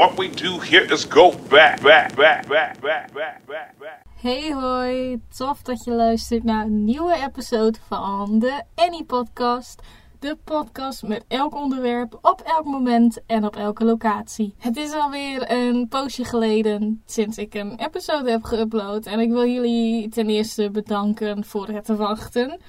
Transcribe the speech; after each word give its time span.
What 0.00 0.18
we 0.18 0.30
do 0.30 0.58
here 0.58 0.92
is 0.92 1.04
go 1.08 1.30
back, 1.48 1.82
back, 1.82 2.16
back, 2.16 2.48
back, 2.48 2.80
back, 2.80 3.12
back, 3.12 3.46
back. 3.46 4.02
Hey 4.14 4.52
hoi, 4.52 5.20
tof 5.36 5.62
dat 5.62 5.84
je 5.84 5.90
luistert 5.90 6.44
naar 6.44 6.64
een 6.64 6.84
nieuwe 6.84 7.14
episode 7.26 7.78
van 7.88 8.38
de 8.38 8.62
Annie 8.74 9.04
Podcast. 9.04 9.82
De 10.18 10.36
podcast 10.44 11.02
met 11.02 11.24
elk 11.28 11.54
onderwerp, 11.54 12.18
op 12.22 12.40
elk 12.40 12.64
moment 12.64 13.20
en 13.26 13.44
op 13.44 13.56
elke 13.56 13.84
locatie. 13.84 14.54
Het 14.58 14.76
is 14.76 14.92
alweer 14.92 15.50
een 15.50 15.88
poosje 15.88 16.24
geleden 16.24 17.02
sinds 17.06 17.38
ik 17.38 17.54
een 17.54 17.78
episode 17.78 18.30
heb 18.30 18.42
geüpload. 18.44 19.06
En 19.06 19.20
ik 19.20 19.30
wil 19.30 19.46
jullie 19.46 20.08
ten 20.08 20.28
eerste 20.28 20.70
bedanken 20.70 21.44
voor 21.44 21.68
het 21.68 21.88
wachten. 21.88 22.60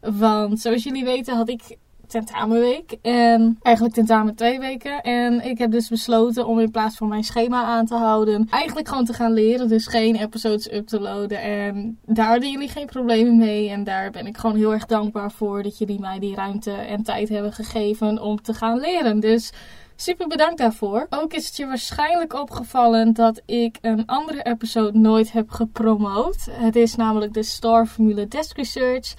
Want 0.00 0.60
zoals 0.60 0.82
jullie 0.82 1.04
weten 1.04 1.36
had 1.36 1.48
ik 1.48 1.76
tentamenweek. 2.08 2.96
En 3.02 3.58
eigenlijk 3.62 3.94
tentamen 3.94 4.34
twee 4.34 4.58
weken. 4.58 5.00
En 5.00 5.44
ik 5.44 5.58
heb 5.58 5.70
dus 5.70 5.88
besloten 5.88 6.46
om 6.46 6.58
in 6.58 6.70
plaats 6.70 6.96
van 6.96 7.08
mijn 7.08 7.24
schema 7.24 7.64
aan 7.64 7.86
te 7.86 7.94
houden, 7.94 8.46
eigenlijk 8.50 8.88
gewoon 8.88 9.04
te 9.04 9.12
gaan 9.12 9.32
leren. 9.32 9.68
Dus 9.68 9.86
geen 9.86 10.16
episodes 10.16 10.72
up 10.72 10.86
te 10.86 11.00
loaden. 11.00 11.40
En 11.40 11.98
daar 12.06 12.28
hadden 12.28 12.50
jullie 12.50 12.68
geen 12.68 12.86
problemen 12.86 13.36
mee. 13.36 13.68
En 13.70 13.84
daar 13.84 14.10
ben 14.10 14.26
ik 14.26 14.36
gewoon 14.36 14.56
heel 14.56 14.72
erg 14.72 14.86
dankbaar 14.86 15.32
voor 15.32 15.62
dat 15.62 15.78
jullie 15.78 16.00
mij 16.00 16.18
die 16.18 16.34
ruimte 16.34 16.72
en 16.72 17.02
tijd 17.02 17.28
hebben 17.28 17.52
gegeven 17.52 18.22
om 18.22 18.42
te 18.42 18.54
gaan 18.54 18.80
leren. 18.80 19.20
Dus. 19.20 19.52
Super 20.00 20.26
bedankt 20.26 20.58
daarvoor. 20.58 21.06
Ook 21.10 21.32
is 21.32 21.46
het 21.46 21.56
je 21.56 21.66
waarschijnlijk 21.66 22.34
opgevallen 22.34 23.12
dat 23.12 23.42
ik 23.46 23.78
een 23.80 24.06
andere 24.06 24.42
episode 24.42 24.98
nooit 24.98 25.32
heb 25.32 25.50
gepromoot. 25.50 26.48
Het 26.50 26.76
is 26.76 26.96
namelijk 26.96 27.34
de 27.34 27.42
Star 27.42 27.86
Formule 27.86 28.28
Desk 28.28 28.56
Research. 28.56 29.14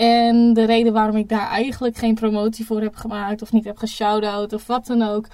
En 0.00 0.52
de 0.52 0.64
reden 0.64 0.92
waarom 0.92 1.16
ik 1.16 1.28
daar 1.28 1.48
eigenlijk 1.48 1.96
geen 1.96 2.14
promotie 2.14 2.66
voor 2.66 2.80
heb 2.80 2.94
gemaakt 2.94 3.42
of 3.42 3.52
niet 3.52 3.64
heb 3.64 3.78
geshout-out 3.78 4.52
of 4.52 4.66
wat 4.66 4.86
dan 4.86 5.02
ook, 5.02 5.26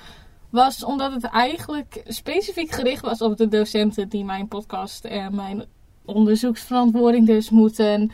was 0.51 0.85
omdat 0.85 1.13
het 1.13 1.25
eigenlijk 1.25 2.03
specifiek 2.07 2.71
gericht 2.71 3.03
was 3.03 3.21
op 3.23 3.37
de 3.37 3.49
docenten 3.49 4.09
die 4.09 4.25
mijn 4.25 4.49
podcast 4.49 5.05
en 5.05 5.35
mijn 5.35 5.65
onderzoeksverantwoording 6.05 7.27
dus 7.27 7.51
moeten 7.51 8.11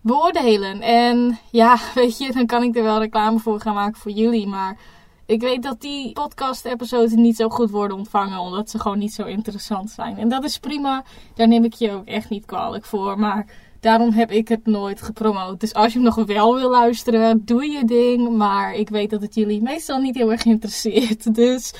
beoordelen. 0.00 0.80
En 0.80 1.38
ja, 1.50 1.78
weet 1.94 2.18
je, 2.18 2.32
dan 2.32 2.46
kan 2.46 2.62
ik 2.62 2.76
er 2.76 2.82
wel 2.82 2.98
reclame 2.98 3.38
voor 3.38 3.60
gaan 3.60 3.74
maken 3.74 4.00
voor 4.00 4.12
jullie, 4.12 4.46
maar 4.46 4.78
ik 5.26 5.40
weet 5.40 5.62
dat 5.62 5.80
die 5.80 6.12
podcast-episodes 6.12 7.12
niet 7.12 7.36
zo 7.36 7.48
goed 7.48 7.70
worden 7.70 7.96
ontvangen, 7.96 8.38
omdat 8.38 8.70
ze 8.70 8.78
gewoon 8.78 8.98
niet 8.98 9.14
zo 9.14 9.24
interessant 9.24 9.90
zijn. 9.90 10.18
En 10.18 10.28
dat 10.28 10.44
is 10.44 10.58
prima, 10.58 11.04
daar 11.34 11.48
neem 11.48 11.64
ik 11.64 11.74
je 11.74 11.90
ook 11.90 12.06
echt 12.06 12.28
niet 12.28 12.44
kwalijk 12.44 12.84
voor, 12.84 13.18
maar 13.18 13.70
Daarom 13.82 14.12
heb 14.12 14.30
ik 14.30 14.48
het 14.48 14.66
nooit 14.66 15.02
gepromoot. 15.02 15.60
Dus 15.60 15.74
als 15.74 15.92
je 15.92 15.98
hem 15.98 16.02
nog 16.02 16.26
wel 16.26 16.54
wil 16.54 16.70
luisteren, 16.70 17.44
doe 17.44 17.64
je 17.64 17.84
ding. 17.84 18.36
Maar 18.36 18.74
ik 18.74 18.88
weet 18.88 19.10
dat 19.10 19.22
het 19.22 19.34
jullie 19.34 19.62
meestal 19.62 19.98
niet 19.98 20.14
heel 20.14 20.30
erg 20.30 20.44
interesseert. 20.44 21.34
Dus, 21.34 21.74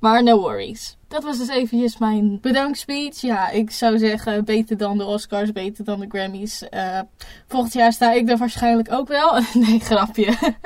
maar 0.00 0.22
no 0.22 0.40
worries. 0.40 0.96
Dat 1.08 1.22
was 1.22 1.38
dus 1.38 1.48
eventjes 1.48 1.98
mijn 1.98 2.38
bedankspeech. 2.40 3.20
Ja, 3.20 3.50
ik 3.50 3.70
zou 3.70 3.98
zeggen, 3.98 4.44
beter 4.44 4.76
dan 4.76 4.98
de 4.98 5.04
Oscars, 5.04 5.52
beter 5.52 5.84
dan 5.84 6.00
de 6.00 6.06
Grammys. 6.08 6.64
Uh, 6.70 7.00
volgend 7.46 7.72
jaar 7.72 7.92
sta 7.92 8.12
ik 8.12 8.26
daar 8.26 8.36
waarschijnlijk 8.36 8.92
ook 8.92 9.08
wel. 9.08 9.40
nee, 9.66 9.80
grapje. 9.80 10.34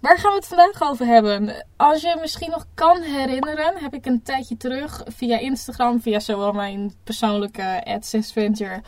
Waar 0.00 0.18
gaan 0.18 0.30
we 0.30 0.36
het 0.36 0.46
vandaag 0.46 0.90
over 0.90 1.06
hebben? 1.06 1.64
Als 1.76 2.00
je 2.00 2.16
misschien 2.20 2.50
nog 2.50 2.66
kan 2.74 3.00
herinneren, 3.00 3.74
heb 3.78 3.94
ik 3.94 4.06
een 4.06 4.22
tijdje 4.22 4.56
terug 4.56 5.02
via 5.06 5.38
Instagram, 5.38 6.00
via 6.00 6.20
zowel 6.20 6.52
mijn 6.52 6.94
persoonlijke 7.04 7.98
@sesventure 8.00 8.82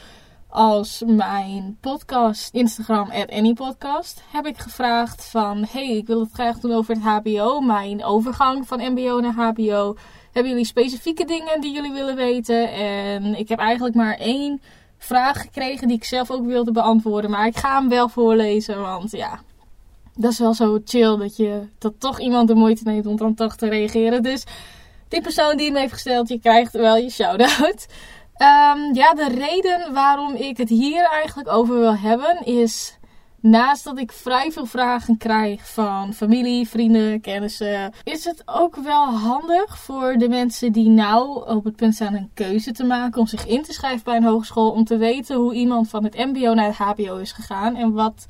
als 0.55 1.03
mijn 1.07 1.77
podcast, 1.81 2.55
Instagram, 2.55 3.11
AnyPodcast, 3.11 4.23
heb 4.33 4.47
ik 4.47 4.59
gevraagd 4.59 5.25
van... 5.25 5.67
Hey, 5.71 5.97
ik 5.97 6.07
wil 6.07 6.21
het 6.21 6.33
graag 6.33 6.59
doen 6.59 6.73
over 6.73 6.95
het 6.95 7.03
hbo, 7.03 7.61
mijn 7.61 8.05
overgang 8.05 8.67
van 8.67 8.93
mbo 8.93 9.21
naar 9.21 9.35
hbo. 9.35 9.97
Hebben 10.33 10.53
jullie 10.53 10.67
specifieke 10.67 11.25
dingen 11.25 11.61
die 11.61 11.73
jullie 11.73 11.93
willen 11.93 12.17
weten? 12.17 12.73
En 12.73 13.39
ik 13.39 13.49
heb 13.49 13.59
eigenlijk 13.59 13.95
maar 13.95 14.15
één 14.15 14.63
vraag 14.99 15.41
gekregen 15.41 15.89
die 15.89 15.97
ik 15.97 16.05
zelf 16.05 16.31
ook 16.31 16.47
wilde 16.47 16.73
beantwoorden. 16.73 17.31
Maar 17.31 17.47
ik 17.47 17.57
ga 17.57 17.79
hem 17.79 17.89
wel 17.89 18.09
voorlezen, 18.09 18.81
want 18.81 19.11
ja... 19.11 19.41
Dat 20.17 20.31
is 20.31 20.39
wel 20.39 20.55
zo 20.55 20.81
chill 20.85 21.17
dat, 21.17 21.37
je, 21.37 21.69
dat 21.79 21.95
toch 21.99 22.21
iemand 22.21 22.49
de 22.49 22.55
moeite 22.55 22.83
neemt 22.85 23.07
om 23.07 23.17
dan 23.17 23.35
toch 23.35 23.57
te 23.57 23.69
reageren. 23.69 24.23
Dus 24.23 24.45
die 25.09 25.21
persoon 25.21 25.57
die 25.57 25.67
hem 25.67 25.77
heeft 25.77 25.93
gesteld, 25.93 26.29
je 26.29 26.39
krijgt 26.39 26.73
wel 26.73 26.97
je 26.97 27.11
shout-out. 27.11 27.87
Um, 28.39 28.95
ja, 28.95 29.15
de 29.15 29.29
reden 29.29 29.93
waarom 29.93 30.35
ik 30.35 30.57
het 30.57 30.69
hier 30.69 31.05
eigenlijk 31.05 31.49
over 31.49 31.79
wil 31.79 31.97
hebben 31.97 32.45
is. 32.45 32.99
Naast 33.41 33.85
dat 33.85 33.99
ik 33.99 34.13
vrij 34.13 34.53
veel 34.53 34.67
vragen 34.67 35.17
krijg 35.17 35.73
van 35.73 36.15
familie, 36.15 36.69
vrienden, 36.69 37.21
kennissen, 37.21 37.93
is 38.03 38.25
het 38.25 38.43
ook 38.45 38.77
wel 38.77 39.07
handig 39.07 39.79
voor 39.79 40.15
de 40.19 40.29
mensen 40.29 40.73
die 40.73 40.89
nou 40.89 41.49
op 41.49 41.65
het 41.65 41.77
punt 41.77 41.95
staan 41.95 42.15
een 42.15 42.31
keuze 42.35 42.73
te 42.73 42.85
maken 42.85 43.21
om 43.21 43.27
zich 43.27 43.47
in 43.47 43.63
te 43.63 43.73
schrijven 43.73 44.05
bij 44.05 44.17
een 44.17 44.25
hogeschool, 44.25 44.71
om 44.71 44.85
te 44.85 44.97
weten 44.97 45.37
hoe 45.37 45.55
iemand 45.55 45.89
van 45.89 46.05
het 46.05 46.17
MBO 46.17 46.55
naar 46.55 46.67
het 46.67 46.77
HBO 46.77 47.17
is 47.17 47.33
gegaan 47.33 47.77
en 47.77 47.93
wat 47.93 48.27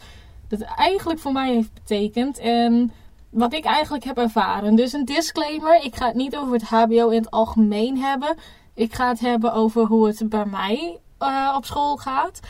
dat 0.49 0.61
eigenlijk 0.61 1.21
voor 1.21 1.33
mij 1.33 1.53
heeft 1.53 1.75
betekend 1.75 2.39
en 2.39 2.93
wat 3.31 3.53
ik 3.53 3.65
eigenlijk 3.65 4.05
heb 4.05 4.19
ervaren. 4.19 4.75
Dus 4.75 4.93
een 4.93 5.05
disclaimer: 5.05 5.85
ik 5.85 5.97
ga 5.97 6.07
het 6.07 6.15
niet 6.15 6.37
over 6.37 6.53
het 6.53 6.63
HBO 6.63 7.09
in 7.09 7.23
het 7.23 7.31
algemeen 7.31 7.99
hebben. 7.99 8.37
Ik 8.75 8.95
ga 8.95 9.09
het 9.09 9.21
hebben 9.21 9.53
over 9.53 9.85
hoe 9.87 10.07
het 10.07 10.29
bij 10.29 10.47
mij 10.47 10.99
uh, 11.21 11.55
op 11.57 11.65
school 11.65 11.97
gaat. 11.97 12.41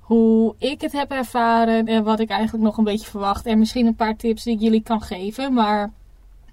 Hoe 0.00 0.54
ik 0.58 0.80
het 0.80 0.92
heb 0.92 1.10
ervaren 1.10 1.86
en 1.86 2.04
wat 2.04 2.20
ik 2.20 2.30
eigenlijk 2.30 2.64
nog 2.64 2.76
een 2.76 2.84
beetje 2.84 3.10
verwacht. 3.10 3.46
En 3.46 3.58
misschien 3.58 3.86
een 3.86 3.94
paar 3.94 4.16
tips 4.16 4.42
die 4.42 4.54
ik 4.54 4.60
jullie 4.60 4.82
kan 4.82 5.02
geven. 5.02 5.52
Maar 5.52 5.92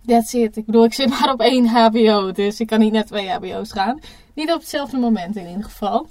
that's 0.05 0.33
it. 0.33 0.57
Ik 0.57 0.65
bedoel, 0.65 0.83
ik 0.83 0.93
zit 0.93 1.09
maar 1.19 1.31
op 1.33 1.39
één 1.39 1.67
HBO. 1.67 2.31
Dus 2.31 2.59
ik 2.59 2.67
kan 2.67 2.79
niet 2.79 2.91
naar 2.91 3.05
twee 3.05 3.29
HBO's 3.29 3.71
gaan. 3.71 3.99
Niet 4.33 4.51
op 4.51 4.59
hetzelfde 4.59 4.97
moment 4.97 5.35
in 5.35 5.47
ieder 5.47 5.63
geval. 5.63 6.07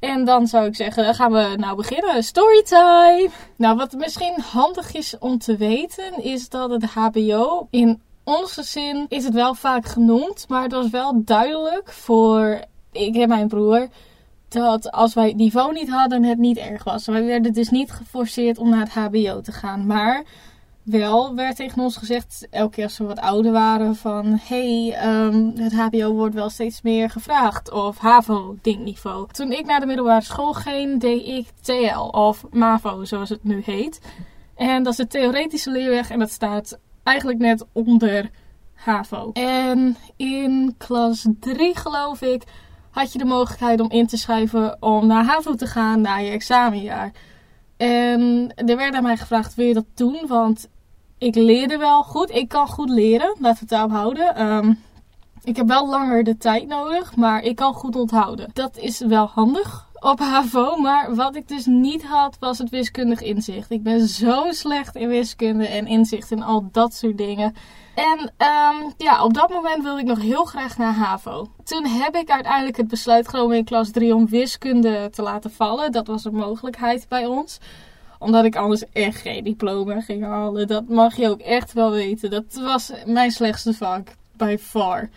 En 0.00 0.24
dan 0.24 0.46
zou 0.46 0.66
ik 0.66 0.76
zeggen, 0.76 1.14
gaan 1.14 1.32
we 1.32 1.54
nou 1.56 1.76
beginnen. 1.76 2.22
Storytime! 2.24 3.30
Nou, 3.56 3.76
wat 3.76 3.92
misschien 3.92 4.40
handig 4.40 4.94
is 4.94 5.18
om 5.18 5.38
te 5.38 5.56
weten, 5.56 6.22
is 6.22 6.48
dat 6.48 6.70
het 6.70 6.84
HBO 6.84 7.66
in 7.70 8.00
onze 8.24 8.62
zin 8.62 9.06
is 9.08 9.24
het 9.24 9.34
wel 9.34 9.54
vaak 9.54 9.86
genoemd, 9.86 10.44
maar 10.48 10.62
het 10.62 10.72
was 10.72 10.90
wel 10.90 11.24
duidelijk 11.24 11.92
voor 11.92 12.64
ik 12.92 13.16
en 13.16 13.28
mijn 13.28 13.48
broer 13.48 13.88
dat 14.48 14.90
als 14.92 15.14
wij 15.14 15.26
het 15.26 15.36
niveau 15.36 15.72
niet 15.72 15.88
hadden, 15.88 16.22
het 16.22 16.38
niet 16.38 16.56
erg 16.56 16.84
was. 16.84 17.06
Wij 17.06 17.24
werden 17.24 17.52
dus 17.52 17.70
niet 17.70 17.92
geforceerd 17.92 18.58
om 18.58 18.68
naar 18.68 18.80
het 18.80 18.92
HBO 18.92 19.40
te 19.40 19.52
gaan, 19.52 19.86
maar 19.86 20.24
wel 20.82 21.34
werd 21.34 21.56
tegen 21.56 21.82
ons 21.82 21.96
gezegd, 21.96 22.46
elke 22.50 22.74
keer 22.74 22.84
als 22.84 22.98
we 22.98 23.04
wat 23.04 23.18
ouder 23.18 23.52
waren, 23.52 23.96
van 23.96 24.38
hey, 24.42 24.98
um, 25.06 25.52
het 25.56 25.72
HBO 25.72 26.12
wordt 26.12 26.34
wel 26.34 26.50
steeds 26.50 26.82
meer 26.82 27.10
gevraagd. 27.10 27.70
Of 27.70 27.98
HAVO-dingniveau. 27.98 29.28
Toen 29.32 29.52
ik 29.52 29.66
naar 29.66 29.80
de 29.80 29.86
middelbare 29.86 30.24
school 30.24 30.52
ging, 30.52 31.00
deed 31.00 31.26
ik 31.26 31.46
TL 31.60 32.08
of 32.10 32.44
MAVO, 32.50 33.04
zoals 33.04 33.28
het 33.28 33.44
nu 33.44 33.62
heet. 33.64 34.00
En 34.56 34.82
dat 34.82 34.92
is 34.92 34.98
de 34.98 35.06
theoretische 35.06 35.70
leerweg 35.70 36.10
en 36.10 36.18
dat 36.18 36.30
staat 36.30 36.78
eigenlijk 37.02 37.38
net 37.38 37.66
onder 37.72 38.30
HAVO. 38.74 39.30
En 39.32 39.96
in 40.16 40.74
klas 40.78 41.26
3 41.40 41.76
geloof 41.76 42.22
ik 42.22 42.42
had 42.90 43.12
je 43.12 43.18
de 43.18 43.24
mogelijkheid 43.24 43.80
om 43.80 43.90
in 43.90 44.06
te 44.06 44.16
schrijven 44.16 44.76
om 44.82 45.06
naar 45.06 45.24
HAVO 45.24 45.54
te 45.54 45.66
gaan 45.66 46.00
na 46.00 46.16
je 46.16 46.30
examenjaar. 46.30 47.12
En 47.76 48.52
er 48.54 48.76
werd 48.76 48.94
aan 48.94 49.02
mij 49.02 49.16
gevraagd, 49.16 49.54
wil 49.54 49.66
je 49.66 49.74
dat 49.74 49.86
doen? 49.94 50.26
Want 50.26 50.68
ik 51.18 51.34
leerde 51.34 51.76
wel 51.76 52.02
goed. 52.02 52.30
Ik 52.30 52.48
kan 52.48 52.68
goed 52.68 52.90
leren, 52.90 53.36
laten 53.38 53.52
we 53.52 53.58
het 53.58 53.68
daarop 53.68 53.90
houden. 53.90 54.42
Um, 54.46 54.78
ik 55.44 55.56
heb 55.56 55.68
wel 55.68 55.88
langer 55.88 56.24
de 56.24 56.36
tijd 56.36 56.66
nodig, 56.66 57.16
maar 57.16 57.42
ik 57.42 57.56
kan 57.56 57.74
goed 57.74 57.96
onthouden. 57.96 58.50
Dat 58.52 58.76
is 58.76 58.98
wel 58.98 59.26
handig 59.26 59.88
op 60.00 60.18
HAVO. 60.18 60.76
Maar 60.76 61.14
wat 61.14 61.36
ik 61.36 61.48
dus 61.48 61.66
niet 61.66 62.04
had, 62.04 62.36
was 62.40 62.58
het 62.58 62.70
wiskundig 62.70 63.22
inzicht. 63.22 63.70
Ik 63.70 63.82
ben 63.82 64.08
zo 64.08 64.46
slecht 64.50 64.96
in 64.96 65.08
wiskunde 65.08 65.66
en 65.66 65.86
inzicht 65.86 66.30
in 66.30 66.42
al 66.42 66.68
dat 66.72 66.94
soort 66.94 67.18
dingen. 67.18 67.54
En 67.94 68.18
um, 68.20 68.92
ja, 68.96 69.24
op 69.24 69.34
dat 69.34 69.48
moment 69.48 69.82
wilde 69.82 70.00
ik 70.00 70.06
nog 70.06 70.20
heel 70.20 70.44
graag 70.44 70.78
naar 70.78 70.94
HAVO. 70.94 71.50
Toen 71.64 71.86
heb 71.86 72.14
ik 72.14 72.30
uiteindelijk 72.30 72.76
het 72.76 72.88
besluit 72.88 73.28
genomen 73.28 73.56
in 73.56 73.64
klas 73.64 73.90
3 73.90 74.14
om 74.14 74.28
wiskunde 74.28 75.10
te 75.10 75.22
laten 75.22 75.50
vallen. 75.50 75.92
Dat 75.92 76.06
was 76.06 76.24
een 76.24 76.34
mogelijkheid 76.34 77.06
bij 77.08 77.26
ons 77.26 77.58
omdat 78.20 78.44
ik 78.44 78.56
anders 78.56 78.84
echt 78.92 79.20
geen 79.20 79.44
diploma 79.44 80.00
ging 80.00 80.24
halen. 80.24 80.66
Dat 80.66 80.88
mag 80.88 81.16
je 81.16 81.28
ook 81.28 81.40
echt 81.40 81.72
wel 81.72 81.90
weten. 81.90 82.30
Dat 82.30 82.44
was 82.54 82.92
mijn 83.06 83.30
slechtste 83.30 83.74
vak. 83.74 84.08
By 84.32 84.56
far. 84.60 85.08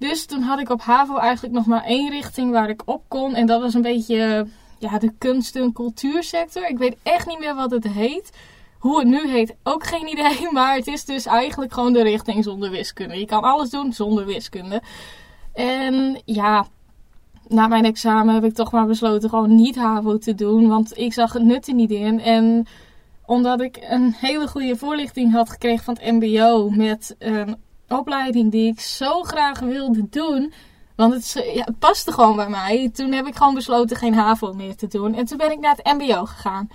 Dus 0.00 0.26
toen 0.26 0.42
had 0.42 0.58
ik 0.58 0.70
op 0.70 0.80
HAVO 0.80 1.16
eigenlijk 1.16 1.54
nog 1.54 1.66
maar 1.66 1.84
één 1.84 2.10
richting 2.10 2.50
waar 2.50 2.68
ik 2.68 2.82
op 2.84 3.02
kon. 3.08 3.34
En 3.34 3.46
dat 3.46 3.60
was 3.60 3.74
een 3.74 3.82
beetje 3.82 4.46
ja, 4.78 4.98
de 4.98 5.12
kunst- 5.18 5.56
en 5.56 5.72
cultuursector. 5.72 6.68
Ik 6.68 6.78
weet 6.78 6.96
echt 7.02 7.26
niet 7.26 7.38
meer 7.38 7.54
wat 7.54 7.70
het 7.70 7.88
heet. 7.88 8.30
Hoe 8.78 8.98
het 8.98 9.08
nu 9.08 9.28
heet, 9.28 9.54
ook 9.62 9.84
geen 9.84 10.08
idee. 10.08 10.48
Maar 10.52 10.74
het 10.74 10.86
is 10.86 11.04
dus 11.04 11.26
eigenlijk 11.26 11.72
gewoon 11.72 11.92
de 11.92 12.02
richting 12.02 12.44
zonder 12.44 12.70
wiskunde. 12.70 13.18
Je 13.18 13.26
kan 13.26 13.42
alles 13.42 13.70
doen 13.70 13.92
zonder 13.92 14.26
wiskunde. 14.26 14.82
En 15.52 16.22
ja, 16.24 16.66
na 17.48 17.66
mijn 17.66 17.84
examen 17.84 18.34
heb 18.34 18.44
ik 18.44 18.54
toch 18.54 18.72
maar 18.72 18.86
besloten 18.86 19.28
gewoon 19.28 19.54
niet 19.54 19.76
HAVO 19.76 20.18
te 20.18 20.34
doen. 20.34 20.68
Want 20.68 20.98
ik 20.98 21.12
zag 21.12 21.32
het 21.32 21.44
nut 21.44 21.68
er 21.68 21.74
niet 21.74 21.90
in. 21.90 22.20
En 22.20 22.66
omdat 23.26 23.60
ik 23.60 23.86
een 23.88 24.14
hele 24.16 24.48
goede 24.48 24.76
voorlichting 24.76 25.32
had 25.32 25.50
gekregen 25.50 25.84
van 25.84 25.98
het 26.00 26.12
MBO 26.12 26.70
met 26.70 27.14
een 27.18 27.56
opleiding 27.90 28.50
die 28.50 28.72
ik 28.72 28.80
zo 28.80 29.22
graag 29.22 29.60
wilde 29.60 30.08
doen. 30.10 30.52
Want 30.96 31.14
het, 31.14 31.50
ja, 31.54 31.66
paste 31.78 32.12
gewoon 32.12 32.36
bij 32.36 32.48
mij. 32.48 32.90
Toen 32.92 33.12
heb 33.12 33.26
ik 33.26 33.36
gewoon 33.36 33.54
besloten 33.54 33.96
geen 33.96 34.14
HAVO 34.14 34.52
meer 34.52 34.76
te 34.76 34.86
doen. 34.86 35.14
En 35.14 35.24
toen 35.24 35.38
ben 35.38 35.50
ik 35.50 35.60
naar 35.60 35.76
het 35.82 35.98
MBO 35.98 36.24
gegaan. 36.24 36.68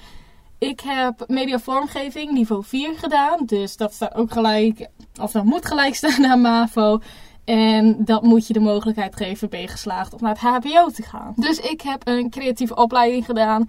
Ik 0.58 0.80
heb 0.80 1.24
media 1.28 1.60
vormgeving 1.60 2.32
niveau 2.32 2.64
4 2.64 2.94
gedaan. 2.98 3.46
Dus 3.46 3.78
dat 3.78 3.94
staat 3.94 4.16
ook 4.16 4.32
gelijk, 4.32 4.88
of 5.22 5.32
dat 5.32 5.44
moet 5.44 5.66
gelijk 5.66 5.96
staan 5.96 6.26
aan 6.26 6.42
MAVO. 6.42 7.00
En 7.46 8.06
dat 8.06 8.24
moet 8.24 8.48
je 8.48 8.54
de 8.54 8.60
mogelijkheid 8.60 9.16
geven, 9.16 9.50
ben 9.50 9.62
je 9.62 9.68
geslaagd 9.68 10.14
om 10.14 10.20
naar 10.22 10.38
het 10.40 10.66
HBO 10.66 10.90
te 10.90 11.04
gaan. 11.04 11.34
Dus 11.36 11.60
ik 11.60 11.82
heb 11.82 12.08
een 12.08 12.30
creatieve 12.30 12.76
opleiding 12.76 13.26
gedaan. 13.26 13.66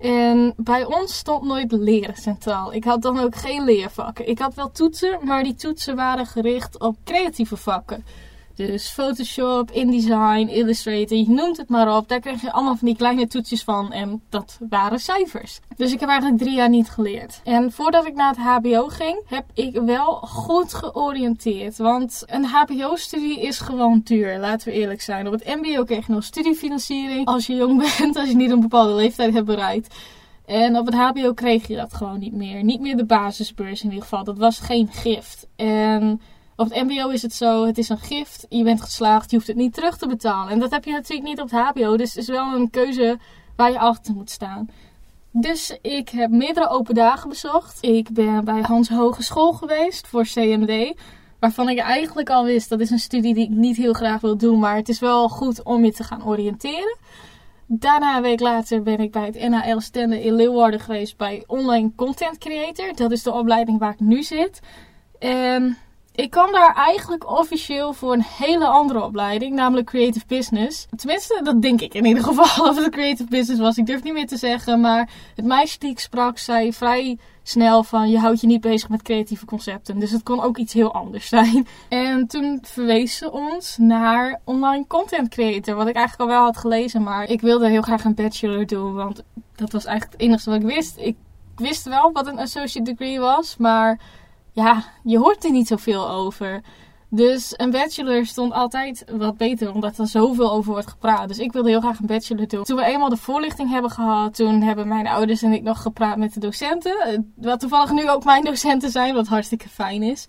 En 0.00 0.54
bij 0.56 0.84
ons 0.84 1.16
stond 1.16 1.44
nooit 1.44 1.72
leren 1.72 2.16
centraal. 2.16 2.72
Ik 2.72 2.84
had 2.84 3.02
dan 3.02 3.18
ook 3.18 3.36
geen 3.36 3.64
leervakken. 3.64 4.28
Ik 4.28 4.38
had 4.38 4.54
wel 4.54 4.70
toetsen, 4.70 5.18
maar 5.22 5.42
die 5.42 5.54
toetsen 5.54 5.96
waren 5.96 6.26
gericht 6.26 6.78
op 6.78 6.96
creatieve 7.04 7.56
vakken. 7.56 8.04
Dus 8.66 8.88
Photoshop, 8.88 9.70
InDesign, 9.70 10.48
Illustrator, 10.48 11.18
je 11.18 11.28
noemt 11.28 11.56
het 11.56 11.68
maar 11.68 11.96
op. 11.96 12.08
Daar 12.08 12.20
kreeg 12.20 12.40
je 12.40 12.52
allemaal 12.52 12.76
van 12.76 12.86
die 12.86 12.96
kleine 12.96 13.26
toetsjes 13.26 13.64
van 13.64 13.92
en 13.92 14.22
dat 14.28 14.58
waren 14.68 14.98
cijfers. 14.98 15.60
Dus 15.76 15.92
ik 15.92 16.00
heb 16.00 16.08
eigenlijk 16.08 16.42
drie 16.42 16.54
jaar 16.54 16.68
niet 16.68 16.90
geleerd. 16.90 17.40
En 17.44 17.72
voordat 17.72 18.06
ik 18.06 18.14
naar 18.14 18.28
het 18.28 18.38
HBO 18.38 18.86
ging, 18.86 19.22
heb 19.26 19.44
ik 19.54 19.80
wel 19.84 20.14
goed 20.14 20.74
georiënteerd. 20.74 21.78
Want 21.78 22.22
een 22.26 22.44
HBO-studie 22.44 23.40
is 23.40 23.58
gewoon 23.58 24.00
duur, 24.04 24.38
laten 24.38 24.68
we 24.68 24.74
eerlijk 24.74 25.00
zijn. 25.00 25.26
Op 25.26 25.32
het 25.32 25.44
MBO 25.46 25.84
kreeg 25.84 26.06
je 26.06 26.12
nog 26.12 26.24
studiefinanciering 26.24 27.26
als 27.26 27.46
je 27.46 27.54
jong 27.54 27.78
bent, 27.98 28.16
als 28.16 28.28
je 28.28 28.36
niet 28.36 28.50
een 28.50 28.60
bepaalde 28.60 28.94
leeftijd 28.94 29.34
hebt 29.34 29.46
bereikt. 29.46 29.94
En 30.46 30.76
op 30.76 30.86
het 30.86 30.94
HBO 30.94 31.32
kreeg 31.32 31.66
je 31.66 31.76
dat 31.76 31.94
gewoon 31.94 32.18
niet 32.18 32.34
meer. 32.34 32.64
Niet 32.64 32.80
meer 32.80 32.96
de 32.96 33.04
basisbeurs 33.04 33.82
in 33.82 33.88
ieder 33.88 34.02
geval. 34.02 34.24
Dat 34.24 34.38
was 34.38 34.58
geen 34.58 34.88
gift. 34.92 35.46
En 35.56 36.20
op 36.60 36.70
het 36.70 36.88
MBO 36.88 37.08
is 37.08 37.22
het 37.22 37.34
zo: 37.34 37.66
het 37.66 37.78
is 37.78 37.88
een 37.88 37.98
gift. 37.98 38.46
Je 38.48 38.64
bent 38.64 38.80
geslaagd, 38.80 39.30
je 39.30 39.36
hoeft 39.36 39.48
het 39.48 39.56
niet 39.56 39.74
terug 39.74 39.96
te 39.96 40.06
betalen. 40.06 40.52
En 40.52 40.58
dat 40.58 40.70
heb 40.70 40.84
je 40.84 40.92
natuurlijk 40.92 41.28
niet 41.28 41.40
op 41.40 41.50
het 41.50 41.60
HBO. 41.60 41.96
Dus 41.96 42.08
het 42.08 42.18
is 42.18 42.28
wel 42.28 42.54
een 42.54 42.70
keuze 42.70 43.18
waar 43.56 43.70
je 43.70 43.78
achter 43.78 44.14
moet 44.14 44.30
staan. 44.30 44.68
Dus 45.32 45.78
ik 45.82 46.08
heb 46.08 46.30
meerdere 46.30 46.68
open 46.68 46.94
dagen 46.94 47.28
bezocht. 47.28 47.78
Ik 47.80 48.10
ben 48.10 48.44
bij 48.44 48.60
Hans 48.60 48.88
Hogeschool 48.88 49.52
geweest 49.52 50.06
voor 50.06 50.22
CMD. 50.24 50.94
Waarvan 51.38 51.68
ik 51.68 51.78
eigenlijk 51.78 52.30
al 52.30 52.44
wist 52.44 52.68
dat 52.68 52.80
is 52.80 52.90
een 52.90 52.98
studie 52.98 53.34
die 53.34 53.44
ik 53.44 53.50
niet 53.50 53.76
heel 53.76 53.92
graag 53.92 54.20
wil 54.20 54.36
doen. 54.36 54.58
Maar 54.58 54.76
het 54.76 54.88
is 54.88 54.98
wel 54.98 55.28
goed 55.28 55.62
om 55.62 55.84
je 55.84 55.92
te 55.92 56.04
gaan 56.04 56.24
oriënteren. 56.24 56.96
Daarna 57.66 58.16
een 58.16 58.22
week 58.22 58.40
later 58.40 58.82
ben 58.82 58.98
ik 58.98 59.12
bij 59.12 59.26
het 59.26 59.48
NHL 59.48 59.78
Stende 59.78 60.22
in 60.22 60.34
Leeuwarden 60.34 60.80
geweest 60.80 61.16
bij 61.16 61.44
Online 61.46 61.92
Content 61.96 62.38
Creator. 62.38 62.94
Dat 62.94 63.10
is 63.10 63.22
de 63.22 63.32
opleiding 63.32 63.78
waar 63.78 63.92
ik 63.92 64.00
nu 64.00 64.22
zit. 64.22 64.60
En 65.18 65.78
ik 66.12 66.30
kwam 66.30 66.52
daar 66.52 66.74
eigenlijk 66.74 67.30
officieel 67.30 67.92
voor 67.92 68.12
een 68.12 68.24
hele 68.38 68.66
andere 68.66 69.04
opleiding, 69.04 69.54
namelijk 69.54 69.86
Creative 69.86 70.24
Business. 70.26 70.86
Tenminste, 70.96 71.40
dat 71.42 71.62
denk 71.62 71.80
ik 71.80 71.94
in 71.94 72.04
ieder 72.04 72.24
geval 72.24 72.66
of 72.68 72.76
het 72.76 72.92
Creative 72.92 73.28
Business 73.28 73.60
was. 73.60 73.76
Ik 73.76 73.86
durf 73.86 74.02
niet 74.02 74.12
meer 74.12 74.26
te 74.26 74.36
zeggen, 74.36 74.80
maar 74.80 75.10
het 75.34 75.44
meisje 75.44 75.78
die 75.78 75.90
ik 75.90 75.98
sprak 75.98 76.38
zei 76.38 76.72
vrij 76.72 77.18
snel 77.42 77.82
van 77.82 78.10
je 78.10 78.18
houdt 78.18 78.40
je 78.40 78.46
niet 78.46 78.60
bezig 78.60 78.88
met 78.88 79.02
creatieve 79.02 79.44
concepten. 79.44 79.98
Dus 79.98 80.10
het 80.10 80.22
kon 80.22 80.42
ook 80.42 80.56
iets 80.56 80.72
heel 80.72 80.94
anders 80.94 81.28
zijn. 81.38 81.66
En 81.88 82.26
toen 82.26 82.58
verwees 82.62 83.16
ze 83.16 83.32
ons 83.32 83.76
naar 83.76 84.40
online 84.44 84.86
content 84.86 85.28
creator, 85.28 85.74
wat 85.74 85.88
ik 85.88 85.94
eigenlijk 85.94 86.30
al 86.30 86.36
wel 86.36 86.44
had 86.44 86.56
gelezen, 86.56 87.02
maar 87.02 87.28
ik 87.28 87.40
wilde 87.40 87.68
heel 87.68 87.82
graag 87.82 88.04
een 88.04 88.14
bachelor 88.14 88.66
doen, 88.66 88.94
want 88.94 89.22
dat 89.54 89.72
was 89.72 89.84
eigenlijk 89.84 90.20
het 90.20 90.28
enige 90.28 90.50
wat 90.50 90.60
ik 90.60 90.66
wist. 90.66 90.96
Ik 90.98 91.16
wist 91.56 91.84
wel 91.84 92.12
wat 92.12 92.26
een 92.26 92.38
associate 92.38 92.90
degree 92.90 93.20
was, 93.20 93.56
maar 93.56 94.00
ja, 94.60 94.84
je 95.02 95.18
hoort 95.18 95.44
er 95.44 95.50
niet 95.50 95.66
zoveel 95.66 96.08
over. 96.10 96.60
Dus 97.12 97.54
een 97.56 97.70
bachelor 97.70 98.26
stond 98.26 98.52
altijd 98.52 99.04
wat 99.16 99.36
beter, 99.36 99.74
omdat 99.74 99.98
er 99.98 100.06
zoveel 100.06 100.50
over 100.52 100.72
wordt 100.72 100.90
gepraat. 100.90 101.28
Dus 101.28 101.38
ik 101.38 101.52
wilde 101.52 101.68
heel 101.68 101.80
graag 101.80 101.98
een 101.98 102.06
bachelor 102.06 102.48
doen. 102.48 102.64
Toen 102.64 102.76
we 102.76 102.84
eenmaal 102.84 103.08
de 103.08 103.16
voorlichting 103.16 103.70
hebben 103.70 103.90
gehad, 103.90 104.34
toen 104.34 104.62
hebben 104.62 104.88
mijn 104.88 105.06
ouders 105.06 105.42
en 105.42 105.52
ik 105.52 105.62
nog 105.62 105.82
gepraat 105.82 106.16
met 106.16 106.34
de 106.34 106.40
docenten. 106.40 107.00
eh, 107.00 107.18
Wat 107.34 107.60
toevallig 107.60 107.92
nu 107.92 108.10
ook 108.10 108.24
mijn 108.24 108.44
docenten 108.52 108.90
zijn, 108.90 109.14
wat 109.14 109.26
hartstikke 109.26 109.68
fijn 109.68 110.02
is. 110.02 110.26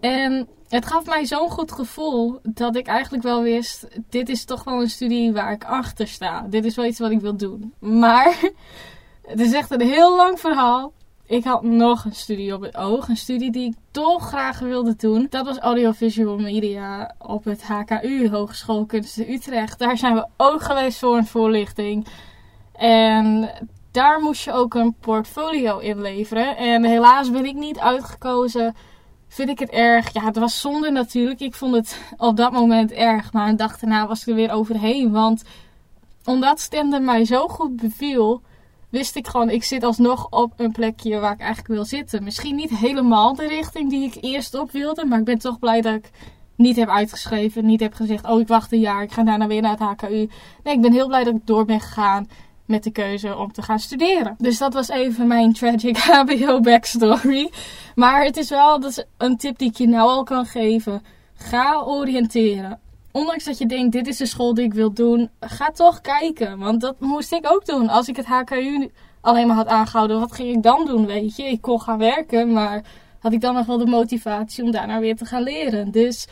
En 0.00 0.48
het 0.68 0.86
gaf 0.86 1.06
mij 1.06 1.26
zo'n 1.26 1.50
goed 1.50 1.72
gevoel 1.72 2.38
dat 2.42 2.76
ik 2.76 2.86
eigenlijk 2.86 3.22
wel 3.22 3.42
wist: 3.42 3.86
dit 4.08 4.28
is 4.28 4.44
toch 4.44 4.64
wel 4.64 4.80
een 4.80 4.90
studie 4.90 5.32
waar 5.32 5.52
ik 5.52 5.64
achter 5.64 6.08
sta. 6.08 6.46
Dit 6.50 6.64
is 6.64 6.76
wel 6.76 6.84
iets 6.84 6.98
wat 6.98 7.10
ik 7.10 7.20
wil 7.20 7.36
doen. 7.36 7.74
Maar 7.80 8.38
het 9.26 9.40
is 9.40 9.52
echt 9.52 9.70
een 9.70 9.80
heel 9.80 10.16
lang 10.16 10.40
verhaal. 10.40 10.92
Ik 11.32 11.44
had 11.44 11.62
nog 11.62 12.04
een 12.04 12.14
studie 12.14 12.54
op 12.54 12.60
het 12.60 12.76
oog. 12.76 13.08
Een 13.08 13.16
studie 13.16 13.50
die 13.50 13.68
ik 13.68 13.74
toch 13.90 14.28
graag 14.28 14.58
wilde 14.58 14.96
doen. 14.96 15.26
Dat 15.30 15.46
was 15.46 15.58
Audiovisual 15.58 16.38
Media 16.38 17.14
op 17.18 17.44
het 17.44 17.62
HKU, 17.62 18.28
Hogeschool 18.30 18.86
Kunsten 18.86 19.32
Utrecht. 19.32 19.78
Daar 19.78 19.98
zijn 19.98 20.14
we 20.14 20.26
ook 20.36 20.62
geweest 20.62 20.98
voor 20.98 21.16
een 21.16 21.26
voorlichting. 21.26 22.06
En 22.72 23.50
daar 23.90 24.20
moest 24.20 24.44
je 24.44 24.52
ook 24.52 24.74
een 24.74 24.94
portfolio 25.00 25.78
inleveren. 25.78 26.56
En 26.56 26.84
helaas 26.84 27.30
ben 27.30 27.44
ik 27.44 27.54
niet 27.54 27.78
uitgekozen. 27.78 28.74
Vind 29.28 29.48
ik 29.48 29.58
het 29.58 29.70
erg? 29.70 30.12
Ja, 30.12 30.24
het 30.24 30.38
was 30.38 30.60
zonde 30.60 30.90
natuurlijk. 30.90 31.40
Ik 31.40 31.54
vond 31.54 31.74
het 31.74 32.00
op 32.16 32.36
dat 32.36 32.52
moment 32.52 32.90
erg. 32.90 33.32
Maar 33.32 33.48
een 33.48 33.56
dag 33.56 33.78
daarna 33.78 34.06
was 34.06 34.20
ik 34.20 34.28
er 34.28 34.34
weer 34.34 34.52
overheen. 34.52 35.12
Want 35.12 35.42
omdat 36.24 36.60
Stende 36.60 37.00
mij 37.00 37.24
zo 37.24 37.48
goed 37.48 37.76
beviel 37.76 38.42
wist 38.92 39.16
ik 39.16 39.26
gewoon, 39.26 39.50
ik 39.50 39.64
zit 39.64 39.82
alsnog 39.82 40.26
op 40.30 40.52
een 40.56 40.72
plekje 40.72 41.18
waar 41.18 41.32
ik 41.32 41.40
eigenlijk 41.40 41.68
wil 41.68 41.84
zitten. 41.84 42.24
Misschien 42.24 42.56
niet 42.56 42.70
helemaal 42.70 43.34
de 43.34 43.48
richting 43.48 43.90
die 43.90 44.06
ik 44.06 44.24
eerst 44.24 44.54
op 44.54 44.70
wilde, 44.70 45.04
maar 45.04 45.18
ik 45.18 45.24
ben 45.24 45.38
toch 45.38 45.58
blij 45.58 45.80
dat 45.80 45.94
ik 45.94 46.10
niet 46.56 46.76
heb 46.76 46.88
uitgeschreven, 46.88 47.66
niet 47.66 47.80
heb 47.80 47.94
gezegd, 47.94 48.26
oh 48.26 48.40
ik 48.40 48.48
wacht 48.48 48.72
een 48.72 48.80
jaar, 48.80 49.02
ik 49.02 49.12
ga 49.12 49.22
daarna 49.22 49.46
weer 49.46 49.62
naar 49.62 49.78
het 49.78 49.80
HKU. 49.80 50.28
Nee, 50.62 50.74
ik 50.74 50.80
ben 50.80 50.92
heel 50.92 51.06
blij 51.06 51.24
dat 51.24 51.34
ik 51.34 51.46
door 51.46 51.64
ben 51.64 51.80
gegaan 51.80 52.28
met 52.64 52.84
de 52.84 52.90
keuze 52.90 53.36
om 53.36 53.52
te 53.52 53.62
gaan 53.62 53.78
studeren. 53.78 54.34
Dus 54.38 54.58
dat 54.58 54.74
was 54.74 54.88
even 54.88 55.26
mijn 55.26 55.52
tragic 55.52 55.96
HBO 56.18 56.60
backstory. 56.60 57.50
Maar 57.94 58.24
het 58.24 58.36
is 58.36 58.48
wel 58.48 58.80
dat 58.80 59.06
een 59.16 59.36
tip 59.36 59.58
die 59.58 59.68
ik 59.68 59.76
je 59.76 59.88
nou 59.88 60.08
al 60.08 60.22
kan 60.22 60.46
geven. 60.46 61.02
Ga 61.34 61.82
oriënteren 61.84 62.80
ondanks 63.12 63.44
dat 63.44 63.58
je 63.58 63.66
denkt, 63.66 63.92
dit 63.92 64.06
is 64.06 64.16
de 64.16 64.26
school 64.26 64.54
die 64.54 64.64
ik 64.64 64.74
wil 64.74 64.92
doen, 64.92 65.30
ga 65.40 65.70
toch 65.70 66.00
kijken. 66.00 66.58
Want 66.58 66.80
dat 66.80 67.00
moest 67.00 67.32
ik 67.32 67.52
ook 67.52 67.66
doen. 67.66 67.88
Als 67.88 68.08
ik 68.08 68.16
het 68.16 68.26
HKU 68.26 68.90
alleen 69.20 69.46
maar 69.46 69.56
had 69.56 69.66
aangehouden, 69.66 70.20
wat 70.20 70.32
ging 70.32 70.56
ik 70.56 70.62
dan 70.62 70.86
doen, 70.86 71.06
weet 71.06 71.36
je? 71.36 71.42
Ik 71.44 71.60
kon 71.60 71.80
gaan 71.80 71.98
werken, 71.98 72.52
maar 72.52 72.84
had 73.18 73.32
ik 73.32 73.40
dan 73.40 73.54
nog 73.54 73.66
wel 73.66 73.78
de 73.78 73.86
motivatie 73.86 74.64
om 74.64 74.70
daarna 74.70 75.00
weer 75.00 75.16
te 75.16 75.24
gaan 75.24 75.42
leren. 75.42 75.90
Dus 75.90 76.26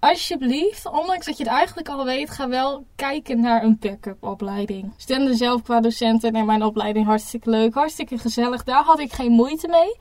alsjeblieft, 0.00 0.90
ondanks 0.90 1.26
dat 1.26 1.36
je 1.36 1.44
het 1.44 1.52
eigenlijk 1.52 1.88
al 1.88 2.04
weet, 2.04 2.30
ga 2.30 2.48
wel 2.48 2.84
kijken 2.96 3.40
naar 3.40 3.62
een 3.62 3.76
backup 3.80 4.22
opleiding. 4.24 4.92
Stende 4.96 5.34
zelf 5.34 5.62
qua 5.62 5.80
docenten 5.80 6.32
en 6.32 6.46
mijn 6.46 6.62
opleiding 6.62 7.06
hartstikke 7.06 7.50
leuk, 7.50 7.74
hartstikke 7.74 8.18
gezellig. 8.18 8.64
Daar 8.64 8.82
had 8.82 9.00
ik 9.00 9.12
geen 9.12 9.32
moeite 9.32 9.68
mee 9.68 9.96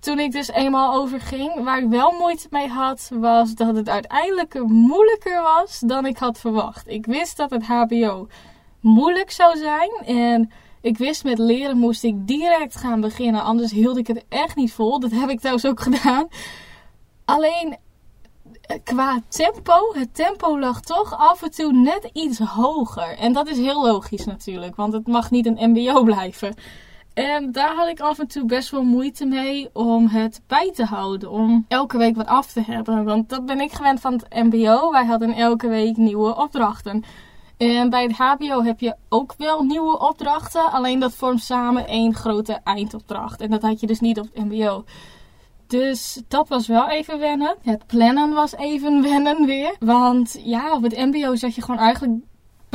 toen 0.00 0.18
ik 0.18 0.32
dus 0.32 0.48
eenmaal 0.48 0.94
overging, 0.94 1.64
waar 1.64 1.78
ik 1.78 1.88
wel 1.88 2.12
moeite 2.18 2.46
mee 2.50 2.68
had, 2.68 3.10
was 3.14 3.54
dat 3.54 3.76
het 3.76 3.88
uiteindelijk 3.88 4.62
moeilijker 4.64 5.42
was 5.42 5.80
dan 5.80 6.06
ik 6.06 6.16
had 6.16 6.38
verwacht. 6.38 6.88
Ik 6.88 7.06
wist 7.06 7.36
dat 7.36 7.50
het 7.50 7.66
HBO 7.66 8.28
moeilijk 8.80 9.30
zou 9.30 9.56
zijn 9.56 9.90
en 10.06 10.50
ik 10.80 10.98
wist 10.98 11.24
met 11.24 11.38
leren 11.38 11.78
moest 11.78 12.04
ik 12.04 12.26
direct 12.26 12.76
gaan 12.76 13.00
beginnen, 13.00 13.42
anders 13.42 13.72
hield 13.72 13.96
ik 13.96 14.06
het 14.06 14.24
echt 14.28 14.56
niet 14.56 14.72
vol. 14.72 15.00
Dat 15.00 15.10
heb 15.10 15.28
ik 15.28 15.38
trouwens 15.38 15.66
ook 15.66 15.80
gedaan. 15.80 16.28
Alleen 17.24 17.76
qua 18.84 19.20
tempo, 19.28 19.92
het 19.92 20.14
tempo 20.14 20.58
lag 20.58 20.80
toch 20.80 21.16
af 21.18 21.42
en 21.42 21.50
toe 21.50 21.72
net 21.72 22.10
iets 22.12 22.38
hoger. 22.38 23.18
En 23.18 23.32
dat 23.32 23.48
is 23.48 23.56
heel 23.56 23.82
logisch 23.82 24.24
natuurlijk, 24.24 24.76
want 24.76 24.92
het 24.92 25.06
mag 25.06 25.30
niet 25.30 25.46
een 25.46 25.70
MBO 25.70 26.02
blijven. 26.02 26.54
En 27.16 27.52
daar 27.52 27.74
had 27.74 27.88
ik 27.88 28.00
af 28.00 28.18
en 28.18 28.26
toe 28.26 28.44
best 28.44 28.70
wel 28.70 28.82
moeite 28.82 29.26
mee 29.26 29.68
om 29.72 30.06
het 30.06 30.40
bij 30.46 30.70
te 30.74 30.84
houden. 30.84 31.30
Om 31.30 31.64
elke 31.68 31.98
week 31.98 32.16
wat 32.16 32.26
af 32.26 32.52
te 32.52 32.60
hebben. 32.60 33.04
Want 33.04 33.28
dat 33.28 33.46
ben 33.46 33.60
ik 33.60 33.72
gewend 33.72 34.00
van 34.00 34.12
het 34.12 34.44
MBO. 34.44 34.90
Wij 34.90 35.04
hadden 35.04 35.32
elke 35.34 35.68
week 35.68 35.96
nieuwe 35.96 36.36
opdrachten. 36.36 37.04
En 37.56 37.90
bij 37.90 38.02
het 38.02 38.12
HBO 38.12 38.62
heb 38.62 38.80
je 38.80 38.94
ook 39.08 39.34
wel 39.38 39.62
nieuwe 39.62 39.98
opdrachten. 39.98 40.72
Alleen 40.72 40.98
dat 40.98 41.14
vormt 41.14 41.42
samen 41.42 41.88
één 41.88 42.14
grote 42.14 42.60
eindopdracht. 42.64 43.40
En 43.40 43.50
dat 43.50 43.62
had 43.62 43.80
je 43.80 43.86
dus 43.86 44.00
niet 44.00 44.18
op 44.18 44.28
het 44.32 44.44
MBO. 44.44 44.84
Dus 45.66 46.22
dat 46.28 46.48
was 46.48 46.66
wel 46.66 46.88
even 46.88 47.18
wennen. 47.18 47.56
Het 47.62 47.86
plannen 47.86 48.32
was 48.34 48.54
even 48.56 49.02
wennen 49.10 49.46
weer. 49.46 49.76
Want 49.78 50.38
ja, 50.44 50.72
op 50.72 50.82
het 50.82 50.96
MBO 50.96 51.36
zat 51.36 51.54
je 51.54 51.62
gewoon 51.62 51.80
eigenlijk 51.80 52.22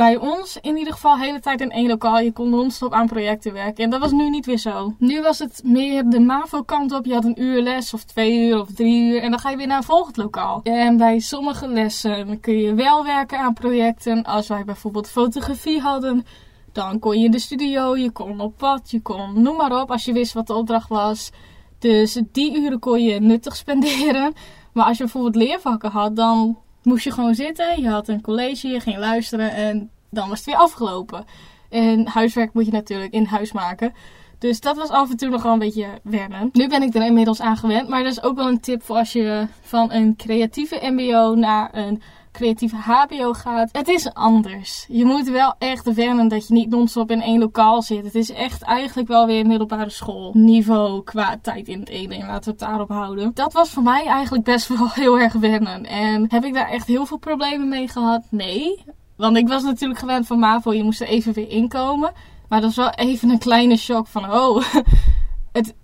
bij 0.02 0.16
ons 0.16 0.58
in 0.60 0.76
ieder 0.76 0.92
geval 0.92 1.16
de 1.16 1.24
hele 1.24 1.40
tijd 1.40 1.60
in 1.60 1.70
één 1.70 1.88
lokaal. 1.88 2.18
Je 2.18 2.32
kon 2.32 2.50
non-stop 2.50 2.92
aan 2.92 3.06
projecten 3.06 3.52
werken. 3.52 3.84
En 3.84 3.90
dat 3.90 4.00
was 4.00 4.12
nu 4.12 4.30
niet 4.30 4.46
weer 4.46 4.58
zo. 4.58 4.94
Nu 4.98 5.22
was 5.22 5.38
het 5.38 5.60
meer 5.64 6.04
de 6.04 6.20
MAVO-kant 6.20 6.92
op. 6.92 7.04
Je 7.04 7.14
had 7.14 7.24
een 7.24 7.42
uur 7.42 7.62
les 7.62 7.94
of 7.94 8.04
twee 8.04 8.46
uur 8.46 8.60
of 8.60 8.72
drie 8.72 9.02
uur. 9.02 9.22
En 9.22 9.30
dan 9.30 9.38
ga 9.38 9.50
je 9.50 9.56
weer 9.56 9.66
naar 9.66 9.76
een 9.76 9.82
volgend 9.82 10.16
lokaal. 10.16 10.60
En 10.62 10.96
bij 10.96 11.18
sommige 11.18 11.68
lessen 11.68 12.40
kun 12.40 12.58
je 12.58 12.74
wel 12.74 13.04
werken 13.04 13.38
aan 13.38 13.52
projecten. 13.54 14.22
Als 14.22 14.48
wij 14.48 14.64
bijvoorbeeld 14.64 15.08
fotografie 15.08 15.80
hadden, 15.80 16.26
dan 16.72 16.98
kon 16.98 17.18
je 17.18 17.24
in 17.24 17.30
de 17.30 17.38
studio, 17.38 17.96
je 17.96 18.10
kon 18.10 18.40
op 18.40 18.56
pad, 18.56 18.90
je 18.90 19.00
kon 19.00 19.42
noem 19.42 19.56
maar 19.56 19.80
op. 19.80 19.90
Als 19.90 20.04
je 20.04 20.12
wist 20.12 20.32
wat 20.32 20.46
de 20.46 20.54
opdracht 20.54 20.88
was. 20.88 21.30
Dus 21.78 22.22
die 22.32 22.56
uren 22.60 22.78
kon 22.78 23.02
je 23.02 23.20
nuttig 23.20 23.56
spenderen. 23.56 24.32
Maar 24.72 24.86
als 24.86 24.96
je 24.96 25.02
bijvoorbeeld 25.02 25.36
leervakken 25.36 25.90
had, 25.90 26.16
dan 26.16 26.58
moest 26.82 27.04
je 27.04 27.12
gewoon 27.12 27.34
zitten. 27.34 27.80
Je 27.82 27.88
had 27.88 28.08
een 28.08 28.20
college, 28.20 28.68
je 28.68 28.80
ging 28.80 28.96
luisteren 28.96 29.50
en 29.50 29.90
dan 30.10 30.28
was 30.28 30.38
het 30.38 30.46
weer 30.46 30.56
afgelopen. 30.56 31.24
En 31.68 32.06
huiswerk 32.06 32.52
moet 32.52 32.66
je 32.66 32.72
natuurlijk 32.72 33.12
in 33.12 33.24
huis 33.24 33.52
maken. 33.52 33.94
Dus 34.38 34.60
dat 34.60 34.76
was 34.76 34.88
af 34.88 35.10
en 35.10 35.16
toe 35.16 35.28
nog 35.28 35.42
wel 35.42 35.52
een 35.52 35.58
beetje 35.58 35.86
wennen. 36.02 36.48
Nu 36.52 36.68
ben 36.68 36.82
ik 36.82 36.94
er 36.94 37.06
inmiddels 37.06 37.40
aan 37.40 37.56
gewend. 37.56 37.88
Maar 37.88 38.02
dat 38.02 38.12
is 38.12 38.22
ook 38.22 38.36
wel 38.36 38.48
een 38.48 38.60
tip 38.60 38.82
voor 38.82 38.96
als 38.96 39.12
je 39.12 39.46
van 39.60 39.92
een 39.92 40.16
creatieve 40.16 40.78
MBO 40.82 41.34
naar 41.34 41.68
een 41.72 42.02
creatieve 42.32 42.76
HBO 42.76 43.32
gaat. 43.32 43.68
Het 43.72 43.88
is 43.88 44.14
anders. 44.14 44.86
Je 44.88 45.04
moet 45.04 45.28
wel 45.28 45.54
echt 45.58 45.94
wennen 45.94 46.28
dat 46.28 46.48
je 46.48 46.54
niet 46.54 46.70
non-stop 46.70 47.10
in 47.10 47.22
één 47.22 47.38
lokaal 47.38 47.82
zit. 47.82 48.04
Het 48.04 48.14
is 48.14 48.30
echt 48.30 48.62
eigenlijk 48.62 49.08
wel 49.08 49.26
weer 49.26 49.46
middelbare 49.46 49.90
school 49.90 50.30
niveau 50.34 51.02
qua 51.02 51.38
tijd 51.42 51.68
in 51.68 51.80
het 51.80 51.88
ene. 51.88 52.18
Laten 52.18 52.44
we 52.44 52.50
het 52.50 52.58
daarop 52.58 52.88
houden. 52.88 53.30
Dat 53.34 53.52
was 53.52 53.70
voor 53.70 53.82
mij 53.82 54.06
eigenlijk 54.06 54.44
best 54.44 54.68
wel 54.68 54.88
heel 55.02 55.18
erg 55.18 55.32
wennen. 55.32 55.86
En 55.86 56.24
heb 56.28 56.44
ik 56.44 56.54
daar 56.54 56.68
echt 56.68 56.86
heel 56.86 57.06
veel 57.06 57.18
problemen 57.18 57.68
mee 57.68 57.88
gehad? 57.88 58.22
Nee. 58.30 58.84
Want 59.16 59.36
ik 59.36 59.48
was 59.48 59.62
natuurlijk 59.62 60.00
gewend 60.00 60.26
van 60.26 60.38
MAVO, 60.38 60.72
je 60.72 60.82
moest 60.82 61.00
er 61.00 61.08
even 61.08 61.32
weer 61.32 61.48
inkomen. 61.48 62.12
Maar 62.48 62.60
dat 62.60 62.70
is 62.70 62.76
wel 62.76 62.90
even 62.90 63.30
een 63.30 63.38
kleine 63.38 63.76
shock 63.76 64.06
van, 64.06 64.32
oh, 64.32 64.62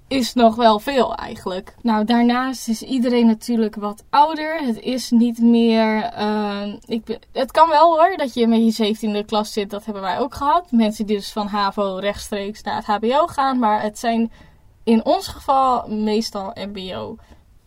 is 0.09 0.35
nog 0.35 0.55
wel 0.55 0.79
veel 0.79 1.15
eigenlijk. 1.15 1.75
Nou, 1.83 2.05
daarnaast 2.05 2.69
is 2.69 2.83
iedereen 2.83 3.27
natuurlijk 3.27 3.75
wat 3.75 4.05
ouder. 4.11 4.61
Het 4.65 4.81
is 4.81 5.11
niet 5.11 5.39
meer. 5.39 6.13
Uh, 6.19 6.75
ik, 6.87 7.19
het 7.33 7.51
kan 7.51 7.69
wel 7.69 7.97
hoor 7.97 8.17
dat 8.17 8.35
je 8.35 8.47
met 8.47 8.77
je 8.77 8.97
17e 9.23 9.27
klas 9.27 9.53
zit. 9.53 9.71
Dat 9.71 9.85
hebben 9.85 10.03
wij 10.03 10.19
ook 10.19 10.35
gehad. 10.35 10.71
Mensen 10.71 11.07
die 11.07 11.17
dus 11.17 11.33
van 11.33 11.47
HAVO 11.47 11.97
rechtstreeks 11.97 12.63
naar 12.63 12.77
het 12.77 12.87
HBO 12.87 13.27
gaan. 13.27 13.59
Maar 13.59 13.83
het 13.83 13.99
zijn 13.99 14.33
in 14.85 15.05
ons 15.05 15.29
geval 15.29 15.89
meestal 15.89 16.53
MBO. 16.55 17.17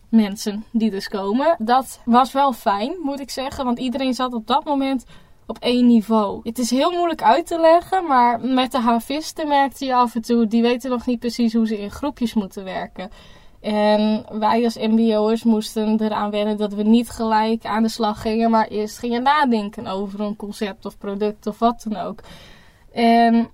Mensen 0.08 0.64
die 0.70 0.90
dus 0.90 1.08
komen. 1.08 1.56
Dat 1.58 2.00
was 2.04 2.32
wel 2.32 2.52
fijn, 2.52 2.94
moet 3.02 3.20
ik 3.20 3.30
zeggen. 3.30 3.64
Want 3.64 3.78
iedereen 3.78 4.14
zat 4.14 4.34
op 4.34 4.46
dat 4.46 4.64
moment 4.64 5.04
op 5.46 5.58
één 5.58 5.86
niveau. 5.86 6.40
Het 6.42 6.58
is 6.58 6.70
heel 6.70 6.90
moeilijk 6.90 7.22
uit 7.22 7.46
te 7.46 7.60
leggen, 7.60 8.06
maar 8.06 8.40
met 8.40 8.72
de 8.72 8.78
havisten 8.78 9.48
merkte 9.48 9.84
je 9.84 9.94
af 9.94 10.14
en 10.14 10.22
toe, 10.22 10.46
die 10.46 10.62
weten 10.62 10.90
nog 10.90 11.06
niet 11.06 11.18
precies 11.18 11.52
hoe 11.52 11.66
ze 11.66 11.80
in 11.80 11.90
groepjes 11.90 12.34
moeten 12.34 12.64
werken. 12.64 13.10
En 13.60 14.26
wij 14.38 14.64
als 14.64 14.76
MBO'ers 14.76 15.44
moesten 15.44 16.00
eraan 16.00 16.30
wennen 16.30 16.56
dat 16.56 16.72
we 16.72 16.82
niet 16.82 17.10
gelijk 17.10 17.64
aan 17.64 17.82
de 17.82 17.88
slag 17.88 18.20
gingen, 18.20 18.50
maar 18.50 18.66
eerst 18.66 18.98
gingen 18.98 19.22
nadenken 19.22 19.86
over 19.86 20.20
een 20.20 20.36
concept 20.36 20.86
of 20.86 20.98
product 20.98 21.46
of 21.46 21.58
wat 21.58 21.86
dan 21.88 22.02
ook. 22.02 22.20
En 22.92 23.50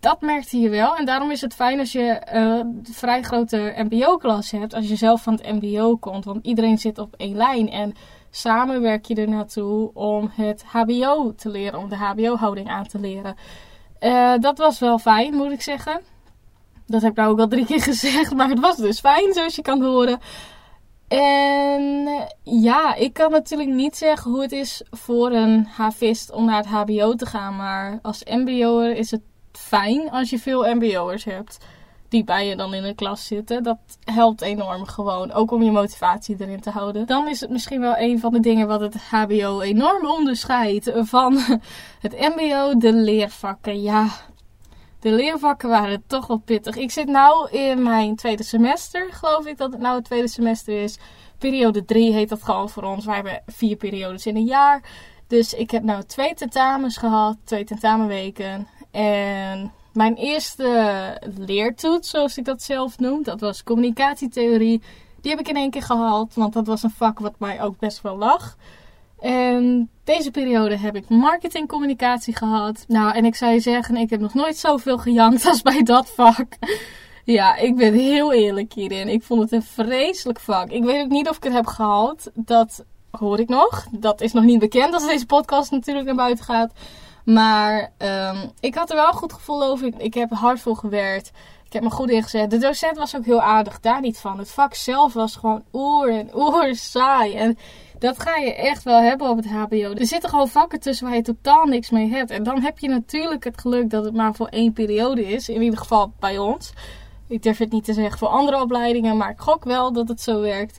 dat 0.00 0.20
merkte 0.20 0.58
je 0.58 0.68
wel. 0.68 0.96
En 0.96 1.04
daarom 1.06 1.30
is 1.30 1.40
het 1.40 1.54
fijn 1.54 1.78
als 1.78 1.92
je 1.92 2.22
een 2.24 2.86
vrij 2.90 3.22
grote 3.22 3.74
MBO-klas 3.76 4.50
hebt, 4.50 4.74
als 4.74 4.88
je 4.88 4.96
zelf 4.96 5.22
van 5.22 5.32
het 5.32 5.62
MBO 5.62 5.96
komt. 5.96 6.24
Want 6.24 6.46
iedereen 6.46 6.78
zit 6.78 6.98
op 6.98 7.14
één 7.16 7.36
lijn. 7.36 7.70
En 7.70 7.94
samen 8.34 8.80
werk 8.80 9.04
je 9.04 9.14
er 9.14 9.28
naartoe 9.28 9.90
om 9.94 10.30
het 10.32 10.64
HBO 10.66 11.34
te 11.34 11.48
leren, 11.48 11.78
om 11.78 11.88
de 11.88 11.96
HBO-houding 11.96 12.68
aan 12.68 12.86
te 12.86 12.98
leren. 12.98 13.36
Uh, 14.00 14.34
dat 14.38 14.58
was 14.58 14.78
wel 14.78 14.98
fijn, 14.98 15.34
moet 15.34 15.52
ik 15.52 15.62
zeggen. 15.62 16.00
Dat 16.86 17.02
heb 17.02 17.10
ik 17.10 17.16
nou 17.16 17.30
ook 17.30 17.38
al 17.38 17.48
drie 17.48 17.66
keer 17.66 17.82
gezegd, 17.92 18.34
maar 18.34 18.48
het 18.48 18.60
was 18.60 18.76
dus 18.76 19.00
fijn, 19.00 19.32
zoals 19.32 19.54
je 19.54 19.62
kan 19.62 19.82
horen. 19.82 20.18
En 21.08 22.08
ja, 22.42 22.94
ik 22.94 23.12
kan 23.12 23.30
natuurlijk 23.30 23.70
niet 23.70 23.96
zeggen 23.96 24.30
hoe 24.30 24.42
het 24.42 24.52
is 24.52 24.82
voor 24.90 25.30
een 25.30 25.66
havist 25.66 26.32
om 26.32 26.44
naar 26.44 26.56
het 26.56 26.66
HBO 26.66 27.14
te 27.14 27.26
gaan. 27.26 27.56
Maar 27.56 27.98
als 28.02 28.24
MBO'er 28.24 28.96
is 28.96 29.10
het 29.10 29.22
fijn 29.52 30.10
als 30.10 30.30
je 30.30 30.38
veel 30.38 30.74
MBO'ers 30.74 31.24
hebt 31.24 31.58
die 32.12 32.24
bij 32.24 32.46
je 32.46 32.56
dan 32.56 32.74
in 32.74 32.82
de 32.82 32.94
klas 32.94 33.26
zitten. 33.26 33.62
Dat 33.62 33.78
helpt 34.04 34.40
enorm 34.40 34.86
gewoon. 34.86 35.32
Ook 35.32 35.50
om 35.50 35.62
je 35.62 35.70
motivatie 35.70 36.36
erin 36.38 36.60
te 36.60 36.70
houden. 36.70 37.06
Dan 37.06 37.28
is 37.28 37.40
het 37.40 37.50
misschien 37.50 37.80
wel 37.80 37.98
een 37.98 38.20
van 38.20 38.32
de 38.32 38.40
dingen 38.40 38.66
wat 38.66 38.80
het 38.80 38.96
HBO 38.96 39.60
enorm 39.60 40.06
onderscheidt 40.06 40.90
van 40.94 41.38
het 42.06 42.18
MBO. 42.18 42.76
De 42.76 42.92
leervakken. 42.92 43.82
Ja, 43.82 44.08
de 45.00 45.10
leervakken 45.12 45.68
waren 45.68 46.02
toch 46.06 46.26
wel 46.26 46.38
pittig. 46.38 46.76
Ik 46.76 46.90
zit 46.90 47.06
nu 47.06 47.58
in 47.58 47.82
mijn 47.82 48.16
tweede 48.16 48.42
semester, 48.42 49.12
geloof 49.12 49.46
ik 49.46 49.56
dat 49.56 49.72
het 49.72 49.80
nou 49.80 49.94
het 49.96 50.04
tweede 50.04 50.28
semester 50.28 50.82
is. 50.82 50.98
Periode 51.38 51.84
3 51.84 52.12
heet 52.12 52.28
dat 52.28 52.42
gewoon 52.42 52.68
voor 52.68 52.82
ons. 52.82 53.04
Wij 53.04 53.14
hebben 53.14 53.42
vier 53.46 53.76
periodes 53.76 54.26
in 54.26 54.36
een 54.36 54.44
jaar. 54.44 54.82
Dus 55.26 55.54
ik 55.54 55.70
heb 55.70 55.82
nou 55.82 56.02
twee 56.02 56.34
tentamens 56.34 56.96
gehad, 56.96 57.36
twee 57.44 57.64
tentamenweken. 57.64 58.66
En 58.90 59.72
mijn 59.92 60.14
eerste 60.14 61.18
leertoets, 61.36 62.10
zoals 62.10 62.38
ik 62.38 62.44
dat 62.44 62.62
zelf 62.62 62.98
noem, 62.98 63.22
dat 63.22 63.40
was 63.40 63.62
communicatietheorie. 63.62 64.82
Die 65.20 65.30
heb 65.30 65.40
ik 65.40 65.48
in 65.48 65.56
één 65.56 65.70
keer 65.70 65.82
gehaald, 65.82 66.34
want 66.34 66.52
dat 66.52 66.66
was 66.66 66.82
een 66.82 66.90
vak 66.90 67.18
wat 67.18 67.34
mij 67.38 67.62
ook 67.62 67.78
best 67.78 68.02
wel 68.02 68.16
lag. 68.16 68.56
En 69.20 69.90
deze 70.04 70.30
periode 70.30 70.76
heb 70.76 70.96
ik 70.96 71.08
marketingcommunicatie 71.08 72.36
gehad. 72.36 72.84
Nou, 72.88 73.14
en 73.14 73.24
ik 73.24 73.34
zou 73.34 73.52
je 73.52 73.60
zeggen, 73.60 73.96
ik 73.96 74.10
heb 74.10 74.20
nog 74.20 74.34
nooit 74.34 74.56
zoveel 74.56 74.98
gejankt 74.98 75.46
als 75.48 75.62
bij 75.62 75.82
dat 75.82 76.10
vak. 76.10 76.46
Ja, 77.24 77.56
ik 77.56 77.76
ben 77.76 77.94
heel 77.94 78.32
eerlijk 78.32 78.72
hierin. 78.72 79.08
Ik 79.08 79.22
vond 79.22 79.42
het 79.42 79.52
een 79.52 79.62
vreselijk 79.62 80.40
vak. 80.40 80.70
Ik 80.70 80.84
weet 80.84 81.04
ook 81.04 81.10
niet 81.10 81.28
of 81.28 81.36
ik 81.36 81.44
het 81.44 81.52
heb 81.52 81.66
gehaald. 81.66 82.30
Dat 82.34 82.84
hoor 83.10 83.38
ik 83.38 83.48
nog. 83.48 83.86
Dat 83.90 84.20
is 84.20 84.32
nog 84.32 84.44
niet 84.44 84.58
bekend 84.58 84.94
als 84.94 85.06
deze 85.06 85.26
podcast 85.26 85.70
natuurlijk 85.70 86.06
naar 86.06 86.14
buiten 86.14 86.44
gaat. 86.44 86.72
Maar 87.24 87.92
um, 87.98 88.50
ik 88.60 88.74
had 88.74 88.90
er 88.90 88.96
wel 88.96 89.08
een 89.08 89.12
goed 89.12 89.32
gevoel 89.32 89.62
over. 89.64 89.86
Ik, 89.86 89.94
ik 89.96 90.14
heb 90.14 90.30
hard 90.30 90.60
voor 90.60 90.76
gewerkt. 90.76 91.30
Ik 91.64 91.72
heb 91.72 91.82
me 91.82 91.90
goed 91.90 92.10
ingezet. 92.10 92.50
De 92.50 92.58
docent 92.58 92.96
was 92.96 93.16
ook 93.16 93.24
heel 93.24 93.42
aardig, 93.42 93.80
daar 93.80 94.00
niet 94.00 94.18
van. 94.18 94.38
Het 94.38 94.50
vak 94.50 94.74
zelf 94.74 95.12
was 95.12 95.36
gewoon 95.36 95.64
oer 95.72 96.10
en 96.10 96.30
oer 96.34 96.74
saai. 96.74 97.34
En 97.34 97.58
dat 97.98 98.20
ga 98.20 98.36
je 98.36 98.54
echt 98.54 98.82
wel 98.82 99.00
hebben 99.00 99.28
op 99.28 99.36
het 99.36 99.46
HBO. 99.46 99.76
Er 99.76 100.06
zitten 100.06 100.30
gewoon 100.30 100.48
vakken 100.48 100.80
tussen 100.80 101.06
waar 101.06 101.16
je 101.16 101.22
totaal 101.22 101.64
niks 101.64 101.90
mee 101.90 102.10
hebt. 102.10 102.30
En 102.30 102.42
dan 102.42 102.60
heb 102.60 102.78
je 102.78 102.88
natuurlijk 102.88 103.44
het 103.44 103.60
geluk 103.60 103.90
dat 103.90 104.04
het 104.04 104.14
maar 104.14 104.34
voor 104.34 104.46
één 104.46 104.72
periode 104.72 105.26
is. 105.26 105.48
In 105.48 105.62
ieder 105.62 105.78
geval 105.78 106.12
bij 106.18 106.38
ons. 106.38 106.72
Ik 107.28 107.42
durf 107.42 107.58
het 107.58 107.72
niet 107.72 107.84
te 107.84 107.92
zeggen 107.92 108.18
voor 108.18 108.28
andere 108.28 108.60
opleidingen, 108.60 109.16
maar 109.16 109.30
ik 109.30 109.40
gok 109.40 109.64
wel 109.64 109.92
dat 109.92 110.08
het 110.08 110.20
zo 110.20 110.40
werkt. 110.40 110.78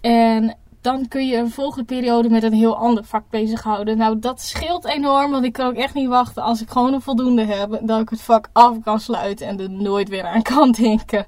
En 0.00 0.56
dan 0.86 1.08
kun 1.08 1.26
je 1.26 1.36
een 1.36 1.50
volgende 1.50 1.84
periode 1.84 2.30
met 2.30 2.42
een 2.42 2.52
heel 2.52 2.76
ander 2.76 3.04
vak 3.04 3.24
bezighouden. 3.30 3.96
Nou, 3.96 4.18
dat 4.18 4.40
scheelt 4.40 4.84
enorm, 4.84 5.30
want 5.30 5.44
ik 5.44 5.52
kan 5.52 5.66
ook 5.66 5.74
echt 5.74 5.94
niet 5.94 6.08
wachten 6.08 6.42
als 6.42 6.62
ik 6.62 6.70
gewoon 6.70 6.94
een 6.94 7.00
voldoende 7.00 7.44
heb, 7.44 7.78
dat 7.82 8.00
ik 8.00 8.08
het 8.08 8.22
vak 8.22 8.48
af 8.52 8.76
kan 8.84 9.00
sluiten 9.00 9.46
en 9.46 9.60
er 9.60 9.70
nooit 9.70 10.08
weer 10.08 10.26
aan 10.26 10.42
kan 10.42 10.72
denken. 10.72 11.26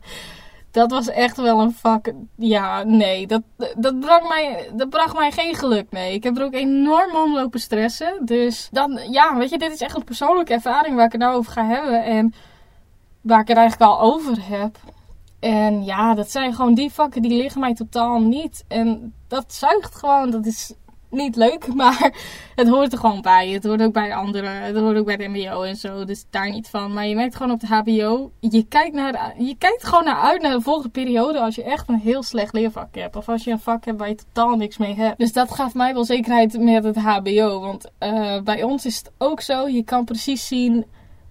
Dat 0.70 0.90
was 0.90 1.08
echt 1.08 1.36
wel 1.36 1.60
een 1.60 1.72
vak. 1.72 2.12
Ja, 2.36 2.82
nee, 2.82 3.26
dat, 3.26 3.42
dat, 3.76 4.00
bracht 4.00 4.28
mij, 4.28 4.70
dat 4.74 4.88
bracht 4.88 5.14
mij 5.14 5.30
geen 5.30 5.54
geluk 5.54 5.86
mee. 5.90 6.14
Ik 6.14 6.22
heb 6.22 6.36
er 6.36 6.44
ook 6.44 6.54
enorm 6.54 7.16
om 7.16 7.34
lopen 7.34 7.60
stressen. 7.60 8.20
Dus 8.24 8.68
dan, 8.72 9.00
ja, 9.10 9.36
weet 9.36 9.50
je, 9.50 9.58
dit 9.58 9.72
is 9.72 9.80
echt 9.80 9.96
een 9.96 10.04
persoonlijke 10.04 10.52
ervaring 10.52 10.96
waar 10.96 11.06
ik 11.06 11.12
het 11.12 11.20
nou 11.20 11.36
over 11.36 11.52
ga 11.52 11.66
hebben. 11.66 12.04
En 12.04 12.34
waar 13.20 13.40
ik 13.40 13.48
het 13.48 13.56
eigenlijk 13.56 13.90
al 13.90 14.00
over 14.00 14.36
heb. 14.40 14.78
En 15.40 15.84
ja, 15.84 16.14
dat 16.14 16.30
zijn 16.30 16.54
gewoon 16.54 16.74
die 16.74 16.92
vakken 16.92 17.22
die 17.22 17.42
liggen 17.42 17.60
mij 17.60 17.74
totaal 17.74 18.20
niet. 18.20 18.64
En 18.68 19.14
dat 19.28 19.54
zuigt 19.54 19.94
gewoon. 19.94 20.30
Dat 20.30 20.46
is 20.46 20.72
niet 21.10 21.36
leuk, 21.36 21.66
maar 21.74 22.12
het 22.54 22.68
hoort 22.68 22.92
er 22.92 22.98
gewoon 22.98 23.22
bij. 23.22 23.48
Het 23.48 23.64
hoort 23.64 23.82
ook 23.82 23.92
bij 23.92 24.14
anderen. 24.14 24.62
Het 24.62 24.76
hoort 24.76 24.96
ook 24.96 25.06
bij 25.06 25.16
de 25.16 25.28
MBO 25.28 25.62
en 25.62 25.76
zo. 25.76 26.04
Dus 26.04 26.24
daar 26.30 26.50
niet 26.50 26.68
van. 26.68 26.92
Maar 26.92 27.06
je 27.06 27.14
merkt 27.14 27.36
gewoon 27.36 27.52
op 27.52 27.60
de 27.60 27.66
HBO. 27.66 28.30
Je 28.40 28.66
kijkt, 28.68 28.94
naar 28.94 29.34
je 29.38 29.56
kijkt 29.58 29.84
gewoon 29.84 30.04
naar 30.04 30.20
uit 30.20 30.42
naar 30.42 30.52
de 30.52 30.60
volgende 30.60 30.88
periode. 30.88 31.40
Als 31.40 31.54
je 31.54 31.62
echt 31.62 31.88
een 31.88 32.00
heel 32.00 32.22
slecht 32.22 32.52
leervak 32.52 32.94
hebt. 32.94 33.16
Of 33.16 33.28
als 33.28 33.44
je 33.44 33.50
een 33.50 33.60
vak 33.60 33.84
hebt 33.84 33.98
waar 33.98 34.08
je 34.08 34.18
totaal 34.32 34.56
niks 34.56 34.76
mee 34.76 34.94
hebt. 34.94 35.18
Dus 35.18 35.32
dat 35.32 35.50
gaf 35.54 35.74
mij 35.74 35.94
wel 35.94 36.04
zekerheid 36.04 36.58
met 36.58 36.84
het 36.84 36.96
HBO. 36.96 37.60
Want 37.60 37.90
uh, 38.00 38.40
bij 38.40 38.62
ons 38.62 38.86
is 38.86 38.96
het 38.96 39.10
ook 39.18 39.40
zo. 39.40 39.68
Je 39.68 39.82
kan 39.82 40.04
precies 40.04 40.46
zien 40.46 40.84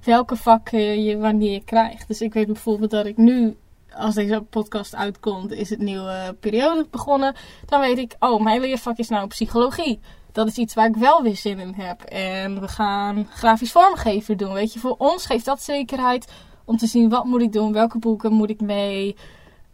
welke 0.04 0.36
vakken 0.36 1.04
je 1.04 1.18
wanneer 1.18 1.52
je 1.52 1.64
krijgt. 1.64 2.08
Dus 2.08 2.22
ik 2.22 2.34
weet 2.34 2.46
bijvoorbeeld 2.46 2.92
dat 2.92 3.06
ik 3.06 3.18
nu 3.18 3.56
als 3.98 4.16
deze 4.16 4.42
podcast 4.50 4.96
uitkomt, 4.96 5.52
is 5.52 5.70
het 5.70 5.80
nieuwe 5.80 6.36
periode 6.40 6.88
begonnen. 6.92 7.36
Dan 7.66 7.80
weet 7.80 7.98
ik, 7.98 8.16
oh, 8.20 8.42
mijn 8.42 8.62
leervak 8.62 8.98
is 8.98 9.10
nou 9.10 9.28
psychologie. 9.28 10.00
Dat 10.32 10.48
is 10.48 10.58
iets 10.58 10.74
waar 10.74 10.88
ik 10.88 10.96
wel 10.96 11.22
weer 11.22 11.36
zin 11.36 11.60
in 11.60 11.74
heb. 11.74 12.02
En 12.02 12.60
we 12.60 12.68
gaan 12.68 13.28
grafisch 13.30 13.72
vormgeven 13.72 14.38
doen. 14.38 14.54
Weet 14.54 14.74
je, 14.74 14.80
voor 14.80 14.96
ons 14.98 15.26
geeft 15.26 15.46
dat 15.46 15.64
zekerheid 15.64 16.32
om 16.66 16.78
te 16.78 16.88
zien 16.88 17.10
wat 17.10 17.26
moet 17.26 17.42
ik 17.42 17.52
doen, 17.52 17.74
welke 17.74 18.00
boeken 18.00 18.34
moet 18.34 18.50
ik 18.50 18.62
mee, 18.62 19.16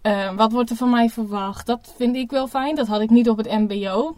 uh, 0.03 0.35
wat 0.35 0.51
wordt 0.51 0.69
er 0.69 0.75
van 0.75 0.89
mij 0.89 1.09
verwacht. 1.09 1.65
Dat 1.65 1.93
vind 1.97 2.15
ik 2.15 2.31
wel 2.31 2.47
fijn. 2.47 2.75
Dat 2.75 2.87
had 2.87 3.01
ik 3.01 3.09
niet 3.09 3.29
op 3.29 3.37
het 3.37 3.51
MBO. 3.51 4.15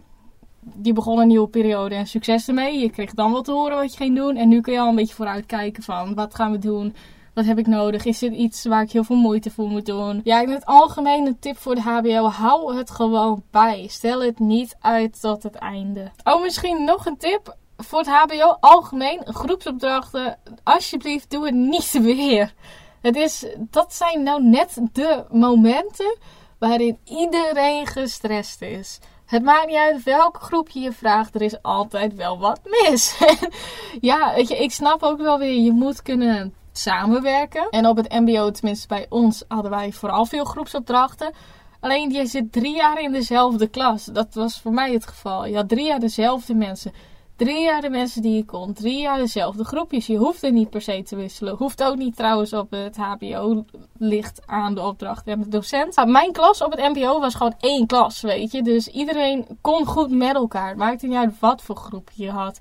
Die 0.59 0.93
begon 0.93 1.19
een 1.19 1.27
nieuwe 1.27 1.47
periode 1.47 1.95
en 1.95 2.07
succes 2.07 2.47
ermee. 2.47 2.79
Je 2.79 2.89
kreeg 2.89 3.13
dan 3.13 3.31
wel 3.31 3.41
te 3.41 3.51
horen 3.51 3.77
wat 3.77 3.91
je 3.91 3.97
ging 3.97 4.15
doen. 4.15 4.35
En 4.35 4.49
nu 4.49 4.61
kun 4.61 4.73
je 4.73 4.79
al 4.79 4.89
een 4.89 4.95
beetje 4.95 5.15
vooruit 5.15 5.45
kijken 5.45 5.83
van 5.83 6.13
wat 6.13 6.35
gaan 6.35 6.51
we 6.51 6.57
doen 6.57 6.95
wat 7.35 7.45
heb 7.45 7.57
ik 7.57 7.67
nodig? 7.67 8.05
Is 8.05 8.19
dit 8.19 8.33
iets 8.33 8.65
waar 8.65 8.81
ik 8.81 8.91
heel 8.91 9.03
veel 9.03 9.15
moeite 9.15 9.51
voor 9.51 9.67
moet 9.67 9.85
doen? 9.85 10.21
Ja, 10.23 10.41
in 10.41 10.49
het 10.49 10.65
algemeen 10.65 11.25
een 11.25 11.39
tip 11.39 11.57
voor 11.57 11.75
de 11.75 11.81
HBO. 11.81 12.27
Hou 12.27 12.77
het 12.77 12.91
gewoon 12.91 13.43
bij. 13.51 13.87
Stel 13.89 14.21
het 14.21 14.39
niet 14.39 14.75
uit 14.79 15.21
tot 15.21 15.43
het 15.43 15.55
einde. 15.55 16.11
Oh, 16.23 16.41
misschien 16.41 16.83
nog 16.83 17.05
een 17.05 17.17
tip 17.17 17.55
voor 17.77 17.99
het 17.99 18.07
HBO. 18.07 18.57
Algemeen 18.59 19.21
groepsopdrachten. 19.25 20.37
Alsjeblieft, 20.63 21.31
doe 21.31 21.45
het 21.45 21.55
niet 21.55 21.91
weer. 22.15 22.53
Het 23.01 23.15
is, 23.15 23.45
dat 23.57 23.93
zijn 23.93 24.23
nou 24.23 24.43
net 24.43 24.77
de 24.91 25.25
momenten 25.31 26.17
waarin 26.59 26.97
iedereen 27.03 27.87
gestrest 27.87 28.61
is. 28.61 28.99
Het 29.25 29.43
maakt 29.43 29.67
niet 29.67 29.75
uit 29.75 30.03
welk 30.03 30.37
groepje 30.41 30.79
je 30.79 30.91
vraagt, 30.91 31.35
er 31.35 31.41
is 31.41 31.61
altijd 31.61 32.15
wel 32.15 32.39
wat 32.39 32.59
mis. 32.63 33.19
ja, 34.01 34.33
weet 34.35 34.47
je, 34.47 34.57
ik 34.57 34.71
snap 34.71 35.03
ook 35.03 35.17
wel 35.17 35.39
weer, 35.39 35.61
je 35.61 35.71
moet 35.71 36.01
kunnen 36.01 36.53
samenwerken. 36.77 37.69
En 37.69 37.87
op 37.87 37.97
het 37.97 38.11
MBO, 38.11 38.51
tenminste 38.51 38.87
bij 38.87 39.05
ons, 39.09 39.43
hadden 39.47 39.71
wij 39.71 39.91
vooral 39.91 40.25
veel 40.25 40.45
groepsopdrachten. 40.45 41.33
Alleen 41.79 42.11
je 42.11 42.25
zit 42.25 42.51
drie 42.51 42.75
jaar 42.75 43.01
in 43.01 43.11
dezelfde 43.11 43.67
klas. 43.67 44.05
Dat 44.05 44.33
was 44.33 44.61
voor 44.61 44.73
mij 44.73 44.93
het 44.93 45.07
geval. 45.07 45.45
Je 45.45 45.55
had 45.55 45.69
drie 45.69 45.85
jaar 45.85 45.99
dezelfde 45.99 46.53
mensen. 46.53 46.91
Drie 47.35 47.63
jaar 47.63 47.81
de 47.81 47.89
mensen 47.89 48.21
die 48.21 48.35
je 48.35 48.45
kon. 48.45 48.73
Drie 48.73 48.99
jaar 48.99 49.17
dezelfde 49.17 49.63
groepjes. 49.63 50.07
Je 50.07 50.17
hoeft 50.17 50.43
er 50.43 50.51
niet 50.51 50.69
per 50.69 50.81
se 50.81 51.03
te 51.03 51.15
wisselen. 51.15 51.55
Hoeft 51.55 51.83
ook 51.83 51.95
niet 51.95 52.15
trouwens 52.15 52.53
op 52.53 52.71
het 52.71 52.97
HBO. 52.97 53.65
Ligt 53.97 54.41
aan 54.45 54.75
de 54.75 54.81
opdracht 54.81 55.27
en 55.27 55.41
de 55.41 55.47
docent. 55.47 56.05
mijn 56.05 56.31
klas 56.31 56.63
op 56.63 56.71
het 56.71 56.95
MBO 56.95 57.19
was 57.19 57.35
gewoon 57.35 57.55
één 57.59 57.87
klas, 57.87 58.21
weet 58.21 58.51
je. 58.51 58.61
Dus 58.61 58.87
iedereen 58.87 59.47
kon 59.61 59.85
goed 59.85 60.11
met 60.11 60.35
elkaar. 60.35 60.67
Het 60.67 60.77
maakte 60.77 61.07
niet 61.07 61.17
uit 61.17 61.39
wat 61.39 61.61
voor 61.61 61.75
groep 61.75 62.09
je 62.13 62.29
had. 62.29 62.59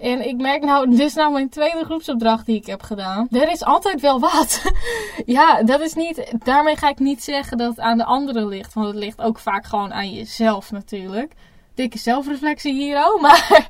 En 0.00 0.28
ik 0.28 0.36
merk 0.36 0.64
nou, 0.64 0.90
dit 0.90 1.00
is 1.00 1.14
nou 1.14 1.32
mijn 1.32 1.48
tweede 1.48 1.84
groepsopdracht 1.84 2.46
die 2.46 2.56
ik 2.56 2.66
heb 2.66 2.82
gedaan. 2.82 3.28
Er 3.30 3.50
is 3.50 3.64
altijd 3.64 4.00
wel 4.00 4.20
wat. 4.20 4.62
ja, 5.26 5.62
dat 5.62 5.80
is 5.80 5.94
niet, 5.94 6.32
daarmee 6.44 6.76
ga 6.76 6.88
ik 6.88 6.98
niet 6.98 7.24
zeggen 7.24 7.58
dat 7.58 7.70
het 7.70 7.80
aan 7.80 7.98
de 7.98 8.04
anderen 8.04 8.48
ligt. 8.48 8.74
Want 8.74 8.86
het 8.86 8.96
ligt 8.96 9.20
ook 9.20 9.38
vaak 9.38 9.66
gewoon 9.66 9.92
aan 9.92 10.12
jezelf 10.12 10.70
natuurlijk. 10.70 11.32
Dikke 11.74 11.98
zelfreflectie 11.98 12.72
hier 12.72 13.04
ook. 13.06 13.20
Maar 13.30 13.66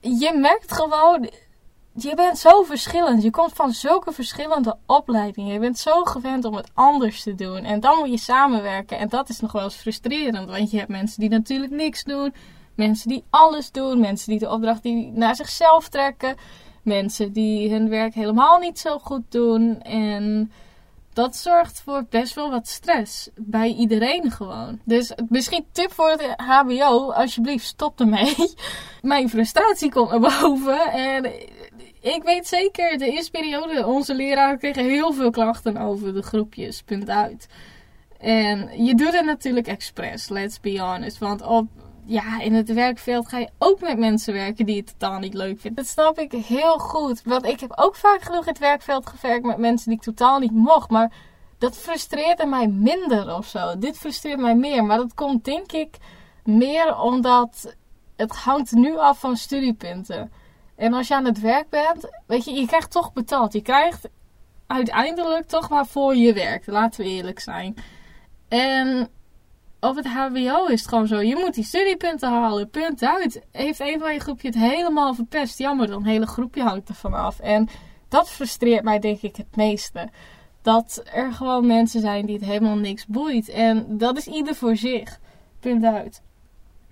je 0.00 0.32
merkt 0.34 0.72
gewoon, 0.72 1.30
je 1.92 2.14
bent 2.14 2.38
zo 2.38 2.62
verschillend. 2.62 3.22
Je 3.22 3.30
komt 3.30 3.52
van 3.52 3.72
zulke 3.72 4.12
verschillende 4.12 4.76
opleidingen. 4.86 5.52
Je 5.52 5.58
bent 5.58 5.78
zo 5.78 6.04
gewend 6.04 6.44
om 6.44 6.54
het 6.54 6.70
anders 6.74 7.22
te 7.22 7.34
doen. 7.34 7.64
En 7.64 7.80
dan 7.80 7.98
moet 7.98 8.10
je 8.10 8.18
samenwerken. 8.18 8.98
En 8.98 9.08
dat 9.08 9.28
is 9.28 9.40
nog 9.40 9.52
wel 9.52 9.62
eens 9.62 9.74
frustrerend. 9.74 10.50
Want 10.50 10.70
je 10.70 10.78
hebt 10.78 10.90
mensen 10.90 11.20
die 11.20 11.30
natuurlijk 11.30 11.72
niks 11.72 12.04
doen. 12.04 12.34
Mensen 12.82 13.08
die 13.08 13.24
alles 13.30 13.70
doen. 13.70 14.00
Mensen 14.00 14.30
die 14.30 14.38
de 14.38 14.50
opdracht 14.50 14.82
die 14.82 15.12
naar 15.14 15.36
zichzelf 15.36 15.88
trekken. 15.88 16.36
Mensen 16.82 17.32
die 17.32 17.70
hun 17.70 17.88
werk 17.88 18.14
helemaal 18.14 18.58
niet 18.58 18.78
zo 18.78 18.98
goed 18.98 19.22
doen. 19.28 19.80
En 19.80 20.52
dat 21.12 21.36
zorgt 21.36 21.80
voor 21.80 22.04
best 22.10 22.34
wel 22.34 22.50
wat 22.50 22.68
stress. 22.68 23.28
Bij 23.34 23.68
iedereen 23.68 24.30
gewoon. 24.30 24.80
Dus 24.84 25.12
misschien 25.28 25.64
tip 25.72 25.92
voor 25.92 26.10
het 26.10 26.34
HBO. 26.36 27.10
Alsjeblieft 27.10 27.66
stop 27.66 28.00
ermee. 28.00 28.34
Mijn 29.02 29.28
frustratie 29.28 29.90
komt 29.90 30.10
naar 30.10 30.40
boven. 30.40 30.92
En 30.92 31.24
ik 32.00 32.22
weet 32.22 32.46
zeker, 32.46 32.98
de 32.98 33.10
eerste 33.10 33.30
periode, 33.30 33.86
onze 33.86 34.14
leraren 34.14 34.58
kregen 34.58 34.84
heel 34.84 35.12
veel 35.12 35.30
klachten 35.30 35.76
over 35.76 36.14
de 36.14 36.22
groepjes. 36.22 36.82
Punt 36.82 37.08
uit. 37.08 37.48
En 38.18 38.84
je 38.84 38.94
doet 38.94 39.12
het 39.12 39.24
natuurlijk 39.24 39.66
expres, 39.66 40.28
let's 40.28 40.60
be 40.60 40.80
honest. 40.80 41.18
Want 41.18 41.42
op 41.42 41.66
ja, 42.04 42.40
in 42.40 42.54
het 42.54 42.72
werkveld 42.72 43.28
ga 43.28 43.38
je 43.38 43.50
ook 43.58 43.80
met 43.80 43.98
mensen 43.98 44.32
werken 44.32 44.66
die 44.66 44.74
je 44.74 44.84
totaal 44.84 45.18
niet 45.18 45.34
leuk 45.34 45.60
vindt. 45.60 45.76
Dat 45.76 45.86
snap 45.86 46.18
ik 46.18 46.32
heel 46.32 46.78
goed. 46.78 47.22
Want 47.24 47.46
ik 47.46 47.60
heb 47.60 47.72
ook 47.74 47.96
vaak 47.96 48.22
genoeg 48.22 48.42
in 48.42 48.48
het 48.48 48.58
werkveld 48.58 49.06
gewerkt 49.06 49.44
met 49.44 49.58
mensen 49.58 49.88
die 49.88 49.98
ik 49.98 50.04
totaal 50.04 50.38
niet 50.38 50.52
mocht. 50.52 50.90
Maar 50.90 51.12
dat 51.58 51.76
frustreerde 51.76 52.46
mij 52.46 52.68
minder 52.68 53.36
of 53.36 53.46
zo. 53.46 53.78
Dit 53.78 53.98
frustreert 53.98 54.40
mij 54.40 54.56
meer. 54.56 54.84
Maar 54.84 54.96
dat 54.96 55.14
komt 55.14 55.44
denk 55.44 55.72
ik 55.72 55.96
meer 56.44 56.98
omdat 56.98 57.76
het 58.16 58.36
hangt 58.36 58.72
nu 58.72 58.98
af 58.98 59.18
van 59.18 59.36
studiepunten. 59.36 60.32
En 60.76 60.92
als 60.92 61.08
je 61.08 61.14
aan 61.14 61.24
het 61.24 61.40
werk 61.40 61.68
bent, 61.68 62.08
weet 62.26 62.44
je, 62.44 62.52
je 62.52 62.66
krijgt 62.66 62.90
toch 62.90 63.12
betaald. 63.12 63.52
Je 63.52 63.62
krijgt 63.62 64.08
uiteindelijk 64.66 65.46
toch 65.46 65.68
waarvoor 65.68 66.16
je 66.16 66.32
werkt. 66.32 66.66
Laten 66.66 67.04
we 67.04 67.10
eerlijk 67.10 67.40
zijn. 67.40 67.74
En 68.48 69.08
op 69.82 69.96
het 69.96 70.06
HBO 70.06 70.66
is 70.66 70.80
het 70.80 70.88
gewoon 70.88 71.06
zo. 71.06 71.20
Je 71.20 71.36
moet 71.36 71.54
die 71.54 71.64
studiepunten 71.64 72.28
halen. 72.28 72.70
Punt 72.70 73.02
uit. 73.02 73.42
Heeft 73.52 73.80
een 73.80 73.98
van 73.98 74.12
je 74.12 74.20
groepje 74.20 74.48
het 74.48 74.56
helemaal 74.56 75.14
verpest. 75.14 75.58
Jammer, 75.58 75.86
dan 75.86 76.04
hele 76.04 76.26
groepje 76.26 76.62
hangt 76.62 76.88
er 76.88 76.94
vanaf. 76.94 77.38
En 77.38 77.68
dat 78.08 78.30
frustreert 78.30 78.84
mij 78.84 78.98
denk 78.98 79.20
ik 79.20 79.36
het 79.36 79.56
meeste. 79.56 80.08
Dat 80.62 81.02
er 81.12 81.32
gewoon 81.32 81.66
mensen 81.66 82.00
zijn 82.00 82.26
die 82.26 82.34
het 82.36 82.44
helemaal 82.44 82.76
niks 82.76 83.06
boeit. 83.06 83.48
En 83.48 83.98
dat 83.98 84.16
is 84.16 84.26
ieder 84.26 84.54
voor 84.54 84.76
zich. 84.76 85.18
Punt 85.60 85.84
uit. 85.84 86.22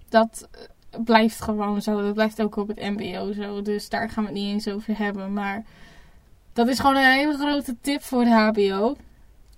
Dat 0.08 0.48
blijft 1.04 1.42
gewoon 1.42 1.82
zo. 1.82 2.02
Dat 2.02 2.14
blijft 2.14 2.42
ook 2.42 2.56
op 2.56 2.68
het 2.68 2.80
MBO 2.80 3.32
zo. 3.32 3.62
Dus 3.62 3.88
daar 3.88 4.10
gaan 4.10 4.24
we 4.24 4.30
het 4.30 4.38
niet 4.38 4.52
eens 4.52 4.68
over 4.68 4.98
hebben. 4.98 5.32
Maar 5.32 5.64
dat 6.52 6.68
is 6.68 6.78
gewoon 6.78 6.96
een 6.96 7.12
hele 7.12 7.36
grote 7.36 7.76
tip 7.80 8.02
voor 8.02 8.24
de 8.24 8.30
HBO 8.30 8.96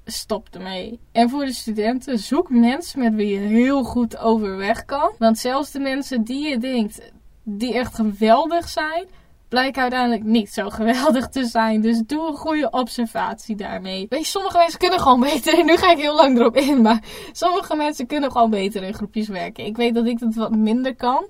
stop 0.04 0.48
ermee. 0.50 1.00
En 1.12 1.30
voor 1.30 1.44
de 1.44 1.52
studenten, 1.52 2.18
zoek 2.18 2.50
mensen 2.50 3.00
met 3.00 3.14
wie 3.14 3.28
je 3.28 3.38
heel 3.38 3.84
goed 3.84 4.18
overweg 4.18 4.84
kan. 4.84 5.12
Want 5.18 5.38
zelfs 5.38 5.70
de 5.70 5.80
mensen 5.80 6.22
die 6.22 6.48
je 6.48 6.58
denkt, 6.58 7.12
die 7.42 7.74
echt 7.74 7.94
geweldig 7.94 8.68
zijn, 8.68 9.06
blijken 9.48 9.82
uiteindelijk 9.82 10.24
niet 10.24 10.52
zo 10.52 10.68
geweldig 10.70 11.28
te 11.28 11.44
zijn. 11.44 11.80
Dus 11.80 12.02
doe 12.06 12.28
een 12.28 12.36
goede 12.36 12.70
observatie 12.70 13.56
daarmee. 13.56 14.06
Weet 14.08 14.20
je, 14.20 14.26
sommige 14.26 14.58
mensen 14.58 14.78
kunnen 14.78 15.00
gewoon 15.00 15.20
beter. 15.20 15.64
Nu 15.64 15.76
ga 15.76 15.90
ik 15.90 15.98
heel 15.98 16.14
lang 16.16 16.38
erop 16.38 16.56
in. 16.56 16.82
Maar 16.82 17.02
sommige 17.32 17.76
mensen 17.76 18.06
kunnen 18.06 18.32
gewoon 18.32 18.50
beter 18.50 18.82
in 18.82 18.94
groepjes 18.94 19.28
werken. 19.28 19.64
Ik 19.64 19.76
weet 19.76 19.94
dat 19.94 20.06
ik 20.06 20.18
dat 20.18 20.34
wat 20.34 20.56
minder 20.56 20.94
kan 20.94 21.26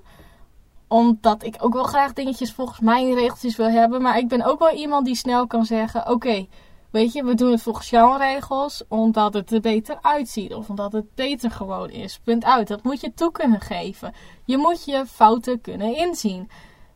omdat 0.93 1.43
ik 1.43 1.55
ook 1.59 1.73
wel 1.73 1.83
graag 1.83 2.13
dingetjes 2.13 2.53
volgens 2.53 2.79
mijn 2.79 3.13
regeltjes 3.13 3.55
wil 3.55 3.69
hebben. 3.69 4.01
Maar 4.01 4.17
ik 4.17 4.27
ben 4.27 4.43
ook 4.43 4.59
wel 4.59 4.75
iemand 4.75 5.05
die 5.05 5.15
snel 5.15 5.47
kan 5.47 5.65
zeggen: 5.65 6.09
Oké, 6.09 6.47
Weet 6.93 7.13
je, 7.13 7.23
we 7.23 7.35
doen 7.35 7.51
het 7.51 7.61
volgens 7.61 7.89
jouw 7.89 8.17
regels 8.17 8.83
omdat 8.87 9.33
het 9.33 9.51
er 9.51 9.61
beter 9.61 9.97
uitziet 10.01 10.53
of 10.53 10.69
omdat 10.69 10.91
het 10.91 11.15
beter 11.15 11.51
gewoon 11.51 11.89
is. 11.89 12.19
Punt 12.23 12.45
uit. 12.45 12.67
Dat 12.67 12.83
moet 12.83 13.01
je 13.01 13.13
toe 13.13 13.31
kunnen 13.31 13.61
geven. 13.61 14.13
Je 14.45 14.57
moet 14.57 14.85
je 14.85 15.05
fouten 15.05 15.61
kunnen 15.61 15.95
inzien. 15.95 16.49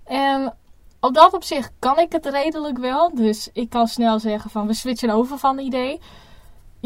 En 0.04 0.54
op 1.00 1.14
dat 1.14 1.34
opzicht 1.34 1.72
kan 1.80 2.00
ik 2.00 2.12
het 2.12 2.26
redelijk 2.26 2.78
wel. 2.78 3.16
Dus 3.16 3.50
ik 3.54 3.70
kan 3.70 3.88
snel 3.88 4.20
zeggen 4.20 4.50
van 4.50 4.68
we 4.68 4.74
switchen 4.74 5.10
over 5.10 5.38
van 5.38 5.60
idee 5.60 6.00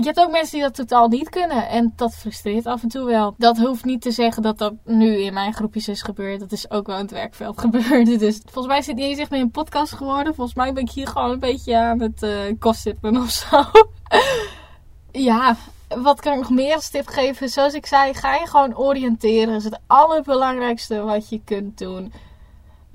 je 0.03 0.07
hebt 0.07 0.19
ook 0.19 0.31
mensen 0.31 0.53
die 0.53 0.61
dat 0.61 0.75
totaal 0.75 1.07
niet 1.07 1.29
kunnen. 1.29 1.67
En 1.67 1.93
dat 1.95 2.15
frustreert 2.15 2.65
af 2.65 2.83
en 2.83 2.89
toe 2.89 3.05
wel. 3.05 3.35
Dat 3.37 3.57
hoeft 3.57 3.85
niet 3.85 4.01
te 4.01 4.11
zeggen 4.11 4.43
dat 4.43 4.57
dat 4.57 4.73
nu 4.85 5.17
in 5.17 5.33
mijn 5.33 5.53
groepjes 5.53 5.87
is 5.87 6.01
gebeurd. 6.01 6.39
Dat 6.39 6.51
is 6.51 6.71
ook 6.71 6.87
wel 6.87 6.95
in 6.95 7.01
het 7.01 7.11
werkveld 7.11 7.59
gebeurd. 7.65 8.19
Dus 8.19 8.41
volgens 8.43 8.73
mij 8.73 8.81
zit 8.81 8.95
niet 8.95 9.05
eens 9.05 9.19
echt 9.19 9.29
meer 9.29 9.41
een 9.41 9.51
podcast 9.51 9.93
geworden. 9.93 10.35
Volgens 10.35 10.55
mij 10.55 10.73
ben 10.73 10.83
ik 10.83 10.91
hier 10.91 11.07
gewoon 11.07 11.31
een 11.31 11.39
beetje 11.39 11.77
aan 11.77 12.01
het 12.01 12.23
uh, 12.23 13.21
of 13.21 13.29
zo. 13.29 13.63
ja, 15.27 15.55
wat 15.87 16.21
kan 16.21 16.33
ik 16.33 16.39
nog 16.39 16.49
meer 16.49 16.75
als 16.75 16.89
tip 16.89 17.07
geven? 17.07 17.49
Zoals 17.49 17.73
ik 17.73 17.85
zei, 17.85 18.13
ga 18.13 18.35
je 18.35 18.47
gewoon 18.47 18.77
oriënteren. 18.77 19.47
Dat 19.47 19.57
is 19.57 19.63
het 19.63 19.79
allerbelangrijkste 19.87 21.01
wat 21.01 21.29
je 21.29 21.41
kunt 21.45 21.77
doen. 21.77 22.13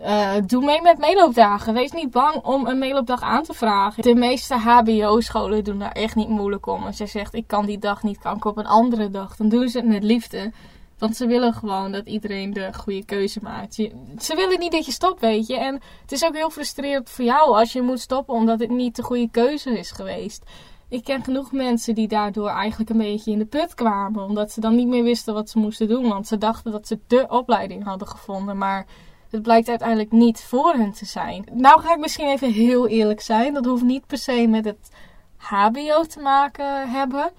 Uh, 0.00 0.32
doe 0.46 0.64
mee 0.64 0.82
met 0.82 0.98
meeloopdagen. 0.98 1.74
Wees 1.74 1.92
niet 1.92 2.11
bang 2.11 2.44
om 2.44 2.66
een 2.66 2.78
meeloopdag 2.78 3.20
aan 3.20 3.42
te 3.42 3.54
vragen. 3.54 4.02
De 4.02 4.14
meeste 4.14 4.54
HBO-scholen 4.54 5.64
doen 5.64 5.78
daar 5.78 5.92
echt 5.92 6.14
niet 6.14 6.28
moeilijk 6.28 6.66
om. 6.66 6.85
Als 6.85 6.98
je 6.98 7.06
zegt, 7.06 7.35
ik 7.35 7.46
kan 7.46 7.66
die 7.66 7.78
dag 7.78 8.02
niet, 8.02 8.18
kan 8.18 8.37
ik 8.37 8.44
op 8.44 8.56
een 8.56 8.66
andere 8.66 9.11
dag. 9.11 9.37
Dan 9.37 9.48
doen 9.48 9.68
ze 9.68 9.78
het 9.78 9.87
met 9.87 10.02
liefde. 10.02 10.52
Want 10.98 11.16
ze 11.16 11.26
willen 11.26 11.52
gewoon 11.54 11.92
dat 11.92 12.06
iedereen 12.06 12.52
de 12.52 12.72
goede 12.72 13.04
keuze 13.04 13.40
maakt. 13.42 13.74
ze 14.18 14.35
willen 14.35 14.59
niet 14.59 14.72
dat 14.72 14.87
je 14.87 14.92
stopt, 14.92 15.20
weet 15.20 15.46
je. 15.46 15.59
En 15.59 15.80
het 16.02 16.12
is 16.12 16.24
ook 16.24 16.35
heel 16.35 16.50
frustrerend 16.50 17.11
voor 17.11 17.24
jou 17.24 17.56
als 17.56 17.72
je 17.72 17.82
moet 17.82 18.00
stoppen 18.00 18.35
omdat 18.35 18.61
het 18.61 18.70
niet 18.70 18.96
de 18.96 19.02
goede 19.02 19.30
keuze 19.30 19.78
is 19.78 19.90
geweest. 19.90 20.44
Ik 20.88 21.04
ken 21.04 21.24
genoeg 21.24 21.52
mensen 21.52 21.94
die 21.94 22.09
daardoor 22.09 22.48
eigenlijk 22.48 22.90
een 22.90 22.98
beetje 22.98 23.32
in 23.32 23.38
de 23.38 23.46
put 23.46 23.74
kwamen. 23.74 24.22
Omdat 24.22 24.52
ze 24.52 24.61
dan 24.61 24.74
niet 24.74 24.88
meer 24.88 25.02
wisten 25.02 25.35
wat 25.35 25.50
ze 25.50 25.59
moesten 25.59 25.88
doen. 25.88 26.09
Want 26.09 26.26
ze 26.26 26.38
dachten 26.38 26.72
dat 26.72 26.87
ze 26.87 26.98
de 27.06 27.26
opleiding 27.28 27.85
hadden 27.85 28.09
gevonden. 28.09 28.59
Maar 28.59 28.87
het 29.31 29.43
blijkt 29.43 29.69
uiteindelijk 29.69 30.12
niet 30.12 30.41
voor 30.41 30.73
hen 30.73 30.93
te 30.93 31.05
zijn. 31.05 31.45
Nou 31.53 31.81
ga 31.81 31.93
ik 31.93 32.01
misschien 32.01 32.29
even 32.29 32.53
heel 32.53 32.89
eerlijk 32.89 33.21
zijn. 33.21 33.55
Dat 33.55 33.65
hoeft 33.65 33.83
niet 33.83 34.07
per 34.07 34.19
se 34.19 34.47
met 34.47 34.65
het 34.65 34.91
HBO 35.37 36.03
te 36.03 36.21
maken 36.21 36.91
hebben. 36.91 37.31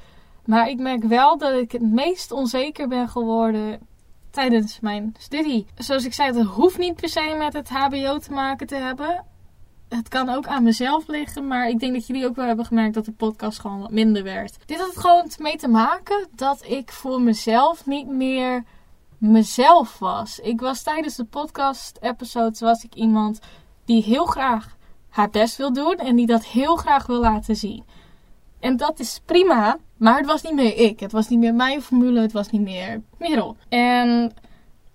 Maar 0.46 0.70
ik 0.70 0.80
merk 0.80 1.04
wel 1.04 1.38
dat 1.38 1.54
ik 1.54 1.72
het 1.72 1.82
meest 1.82 2.32
onzeker 2.32 2.88
ben 2.88 3.10
geworden 3.10 3.80
tijdens 4.30 4.80
mijn 4.80 5.16
studie. 5.18 5.66
Zoals 5.76 6.06
ik 6.06 6.14
zei, 6.14 6.38
het 6.38 6.48
hoeft 6.48 6.78
niet 6.78 6.96
per 6.96 7.10
se 7.10 7.36
met 7.38 7.54
het 7.54 7.70
HBO 7.70 8.18
te 8.18 8.32
maken 8.32 8.68
te 8.68 8.76
hebben. 8.76 9.26
Het 9.90 10.08
kan 10.08 10.30
ook 10.30 10.48
aan 10.48 10.64
mezelf 10.64 11.08
liggen, 11.08 11.48
maar 11.48 11.70
ik 11.70 11.80
denk 11.80 11.94
dat 11.94 12.08
jullie 12.08 12.26
ook 12.26 12.36
wel 12.36 12.46
hebben 12.46 12.66
gemerkt 12.66 12.94
dat 12.94 13.06
de 13.06 13.12
podcast 13.12 13.60
gewoon 13.60 13.80
wat 13.80 13.92
minder 13.92 14.24
werd. 14.24 14.58
Dit 14.66 14.80
had 14.80 14.98
gewoon 14.98 15.30
mee 15.38 15.58
te 15.58 15.68
maken 15.68 16.28
dat 16.32 16.66
ik 16.66 16.92
voor 16.92 17.22
mezelf 17.22 17.86
niet 17.86 18.08
meer 18.08 18.64
mezelf 19.18 20.00
was. 20.00 20.40
Ik 20.40 20.60
was 20.60 20.84
tijdens 20.84 21.16
de 21.16 21.24
podcast-episodes 21.24 22.60
was 22.60 22.84
ik 22.84 22.96
iemand 22.96 23.40
die 23.86 24.04
heel 24.04 24.26
graag 24.26 24.76
haar 25.10 25.30
best 25.30 25.58
wil 25.58 25.74
doen 25.74 25.96
en 25.96 26.16
die 26.16 26.26
dat 26.26 26.46
heel 26.46 26.76
graag 26.76 27.06
wil 27.06 27.20
laten 27.20 27.56
zien. 27.56 27.84
En 28.60 28.78
dat 28.78 29.00
is 29.00 29.22
prima, 29.26 29.78
maar 29.98 30.18
het 30.18 30.26
was 30.26 30.42
niet 30.42 30.54
meer 30.54 30.78
ik. 30.78 31.00
Het 31.00 31.12
was 31.12 31.28
niet 31.28 31.40
meer 31.40 31.54
mijn 31.54 31.82
formule, 31.82 32.22
het 32.22 32.32
was 32.32 32.50
niet 32.50 32.62
meer 32.62 33.02
Merel. 33.18 33.58
En 33.70 34.34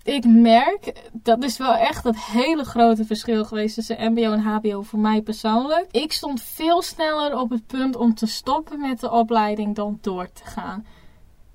ik 0.02 0.24
merk, 0.24 1.10
dat 1.12 1.44
is 1.44 1.58
wel 1.58 1.74
echt 1.74 2.04
het 2.04 2.24
hele 2.24 2.64
grote 2.64 3.04
verschil 3.04 3.44
geweest 3.44 3.74
tussen 3.74 4.12
MBO 4.12 4.32
en 4.32 4.40
HBO 4.40 4.82
voor 4.82 4.98
mij 4.98 5.22
persoonlijk. 5.22 5.86
Ik 5.90 6.12
stond 6.12 6.42
veel 6.42 6.82
sneller 6.82 7.38
op 7.38 7.50
het 7.50 7.66
punt 7.66 7.96
om 7.96 8.14
te 8.14 8.26
stoppen 8.26 8.80
met 8.80 9.00
de 9.00 9.10
opleiding 9.10 9.74
dan 9.74 9.98
door 10.00 10.32
te 10.32 10.44
gaan. 10.44 10.86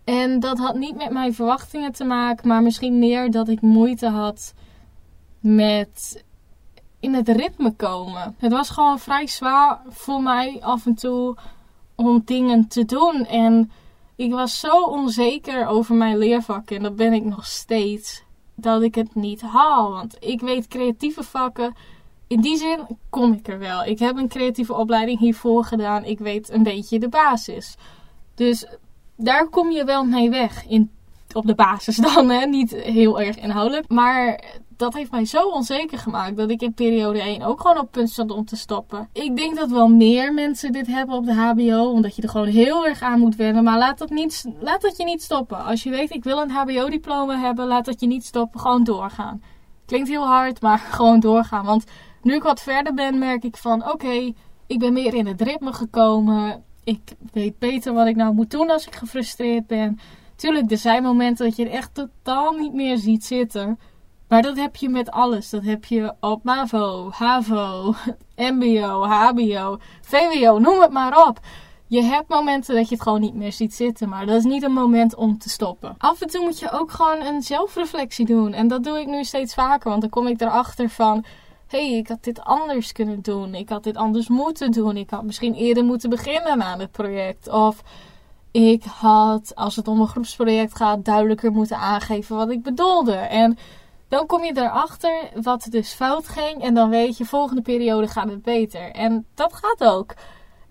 En 0.07 0.39
dat 0.39 0.57
had 0.57 0.75
niet 0.75 0.95
met 0.95 1.09
mijn 1.09 1.33
verwachtingen 1.33 1.91
te 1.91 2.03
maken, 2.03 2.47
maar 2.47 2.61
misschien 2.61 2.99
meer 2.99 3.31
dat 3.31 3.47
ik 3.47 3.61
moeite 3.61 4.07
had 4.07 4.53
met 5.39 6.23
in 6.99 7.13
het 7.13 7.27
ritme 7.27 7.71
komen. 7.71 8.35
Het 8.37 8.51
was 8.51 8.69
gewoon 8.69 8.99
vrij 8.99 9.27
zwaar 9.27 9.81
voor 9.87 10.21
mij 10.21 10.57
af 10.61 10.85
en 10.85 10.95
toe 10.95 11.35
om 11.95 12.21
dingen 12.25 12.67
te 12.67 12.85
doen. 12.85 13.25
En 13.25 13.71
ik 14.15 14.31
was 14.31 14.59
zo 14.59 14.83
onzeker 14.83 15.67
over 15.67 15.95
mijn 15.95 16.17
leervakken, 16.17 16.75
en 16.75 16.83
dat 16.83 16.95
ben 16.95 17.13
ik 17.13 17.23
nog 17.23 17.45
steeds, 17.45 18.23
dat 18.55 18.81
ik 18.81 18.95
het 18.95 19.15
niet 19.15 19.41
haal. 19.41 19.91
Want 19.91 20.15
ik 20.19 20.41
weet 20.41 20.67
creatieve 20.67 21.23
vakken, 21.23 21.75
in 22.27 22.41
die 22.41 22.57
zin 22.57 22.79
kom 23.09 23.33
ik 23.33 23.47
er 23.47 23.59
wel. 23.59 23.83
Ik 23.83 23.99
heb 23.99 24.17
een 24.17 24.29
creatieve 24.29 24.73
opleiding 24.73 25.19
hiervoor 25.19 25.63
gedaan, 25.63 26.03
ik 26.03 26.19
weet 26.19 26.51
een 26.51 26.63
beetje 26.63 26.99
de 26.99 27.09
basis. 27.09 27.75
Dus 28.35 28.67
daar 29.17 29.47
kom 29.49 29.71
je 29.71 29.84
wel 29.84 30.03
mee 30.03 30.30
weg. 30.30 30.65
In, 30.67 30.91
op 31.34 31.45
de 31.45 31.56
basis 31.56 31.95
dan, 31.95 32.30
hè? 32.30 32.45
niet 32.45 32.75
heel 32.75 33.21
erg 33.21 33.38
inhoudelijk. 33.38 33.89
Maar 33.89 34.43
dat 34.77 34.93
heeft 34.93 35.12
mij 35.12 35.25
zo 35.25 35.49
onzeker 35.49 35.97
gemaakt 35.97 36.38
dat 36.38 36.49
ik 36.49 36.62
in 36.62 36.73
periode 36.73 37.21
1 37.21 37.41
ook 37.41 37.62
gewoon 37.62 37.77
op 37.77 37.91
punt 37.91 38.10
stond 38.10 38.32
om 38.32 38.45
te 38.45 38.56
stoppen. 38.56 39.10
Ik 39.13 39.36
denk 39.36 39.56
dat 39.56 39.69
wel 39.69 39.88
meer 39.88 40.34
mensen 40.34 40.71
dit 40.71 40.88
hebben 40.88 41.15
op 41.15 41.25
de 41.25 41.34
HBO, 41.34 41.91
omdat 41.91 42.15
je 42.15 42.21
er 42.21 42.30
gewoon 42.30 42.47
heel 42.47 42.86
erg 42.86 43.01
aan 43.01 43.19
moet 43.19 43.36
wennen. 43.36 43.63
Maar 43.63 43.77
laat 43.77 43.97
dat, 43.97 44.10
niet, 44.10 44.45
laat 44.60 44.82
dat 44.82 44.97
je 44.97 45.03
niet 45.03 45.21
stoppen. 45.21 45.63
Als 45.63 45.84
je 45.84 45.89
weet, 45.89 46.13
ik 46.13 46.23
wil 46.23 46.41
een 46.41 46.51
HBO-diploma 46.51 47.39
hebben, 47.39 47.67
laat 47.67 47.86
dat 47.86 47.99
je 47.99 48.08
niet 48.08 48.25
stoppen. 48.25 48.60
Gewoon 48.60 48.84
doorgaan. 48.84 49.41
Klinkt 49.86 50.10
heel 50.10 50.25
hard, 50.25 50.62
maar 50.62 50.80
gewoon 50.97 51.19
doorgaan. 51.19 51.65
Want 51.65 51.84
nu 52.21 52.36
ik 52.36 52.43
wat 52.43 52.62
verder 52.62 52.93
ben, 52.93 53.17
merk 53.17 53.43
ik 53.43 53.58
van 53.58 53.91
oké, 53.91 54.34
ik 54.67 54.80
ben 54.80 54.93
meer 54.93 55.13
in 55.13 55.27
het 55.27 55.41
ritme 55.41 55.73
gekomen. 55.73 56.63
Ik 56.88 57.15
weet 57.32 57.60
beter 57.60 57.93
wat 57.93 58.08
ik 58.08 58.15
nou 58.15 58.34
moet 58.34 58.52
doen 58.52 58.69
als 58.69 58.88
ik 58.88 58.95
gefrustreerd 58.95 59.67
ben. 59.67 60.00
Tuurlijk, 60.36 60.71
er 60.71 60.78
zijn 60.78 61.04
momenten 61.04 61.45
dat 61.45 61.56
je 61.56 61.65
er 61.65 61.71
echt 61.71 61.93
totaal 61.93 62.52
niet 62.52 62.73
meer 62.73 62.97
ziet 62.97 63.26
zitten. 63.26 63.80
Maar 64.28 64.41
dat 64.41 64.58
heb 64.58 64.76
je 64.76 64.89
met 64.89 65.12
alles. 65.12 65.50
Dat 65.50 65.63
heb 65.63 65.86
je 65.86 66.13
op 66.19 66.43
MAVO, 66.43 67.10
HAVO, 67.12 67.93
MBO, 68.54 69.04
HBO, 69.04 69.78
VWO, 70.02 70.60
noem 70.60 70.82
het 70.82 70.91
maar 70.91 71.28
op. 71.28 71.39
Je 71.88 72.02
hebt 72.02 72.30
momenten 72.30 72.76
dat 72.76 72.89
je 72.89 72.93
het 72.93 73.04
gewoon 73.04 73.21
niet 73.21 73.36
meer 73.36 73.54
ziet 73.54 73.73
zitten, 73.73 74.10
maar 74.10 74.26
dat 74.26 74.36
is 74.36 74.43
niet 74.43 74.63
een 74.63 74.73
moment 74.73 75.15
om 75.15 75.38
te 75.38 75.50
stoppen. 75.50 75.95
Af 75.97 76.21
en 76.21 76.28
toe 76.28 76.43
moet 76.43 76.60
je 76.60 76.71
ook 76.71 76.91
gewoon 76.91 77.21
een 77.21 77.41
zelfreflectie 77.41 78.26
doen. 78.26 78.54
En 78.54 78.67
dat 78.67 78.84
doe 78.84 79.00
ik 79.00 79.08
nu 79.08 79.23
steeds 79.23 79.54
vaker, 79.54 79.89
want 79.89 80.02
dan 80.02 80.10
kom 80.10 80.28
ik 80.28 80.41
erachter 80.41 80.89
van... 80.89 81.26
Hey, 81.67 81.93
ik 81.93 82.08
had 82.08 82.23
dit 82.23 82.41
anders 82.41 82.91
kunnen 82.91 83.21
doen. 83.21 83.56
Ik 83.56 83.69
had 83.69 83.84
dit 83.84 83.95
anders 83.95 84.27
moeten 84.27 84.71
doen. 84.71 84.97
Ik 84.97 85.10
had 85.10 85.23
misschien 85.23 85.53
eerder 85.53 85.84
moeten 85.84 86.10
beginnen 86.10 86.63
aan 86.63 86.80
het 86.80 86.91
project. 86.91 87.49
Of 87.49 87.84
ik 88.51 88.84
had, 88.84 89.56
als 89.56 89.75
het 89.75 89.88
om 89.88 90.01
een 90.01 90.08
groepsproject 90.08 90.75
gaat, 90.75 91.06
duidelijker 91.06 91.51
moeten 91.51 91.77
aangeven 91.77 92.36
wat 92.36 92.49
ik 92.49 92.63
bedoelde. 92.63 93.15
En 93.15 93.58
dan 94.08 94.25
kom 94.25 94.43
je 94.43 94.58
erachter 94.58 95.30
wat 95.41 95.67
dus 95.69 95.93
fout 95.93 96.27
ging. 96.27 96.62
En 96.62 96.73
dan 96.73 96.89
weet 96.89 97.17
je, 97.17 97.25
volgende 97.25 97.62
periode 97.62 98.08
gaat 98.08 98.30
het 98.30 98.41
beter. 98.41 98.91
En 98.91 99.25
dat 99.34 99.53
gaat 99.53 99.84
ook. 99.84 100.13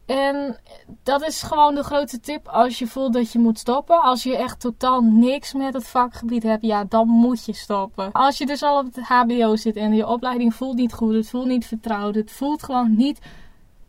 En 0.07 0.57
dat 1.03 1.27
is 1.27 1.43
gewoon 1.43 1.75
de 1.75 1.83
grote 1.83 2.21
tip 2.21 2.49
als 2.49 2.79
je 2.79 2.87
voelt 2.87 3.13
dat 3.13 3.33
je 3.33 3.39
moet 3.39 3.59
stoppen. 3.59 4.03
Als 4.03 4.23
je 4.23 4.37
echt 4.37 4.61
totaal 4.61 5.01
niks 5.01 5.53
met 5.53 5.75
het 5.75 5.87
vakgebied 5.87 6.43
hebt, 6.43 6.65
ja, 6.65 6.85
dan 6.85 7.09
moet 7.09 7.45
je 7.45 7.53
stoppen. 7.53 8.13
Als 8.13 8.39
je 8.39 8.47
dus 8.47 8.63
al 8.63 8.79
op 8.79 8.95
het 8.95 9.05
HBO 9.05 9.57
zit 9.57 9.77
en 9.77 9.95
je 9.95 10.07
opleiding 10.07 10.55
voelt 10.55 10.77
niet 10.77 10.93
goed, 10.93 11.15
het 11.15 11.29
voelt 11.29 11.47
niet 11.47 11.67
vertrouwd, 11.67 12.15
het 12.15 12.31
voelt 12.31 12.63
gewoon 12.63 12.97
niet 12.97 13.21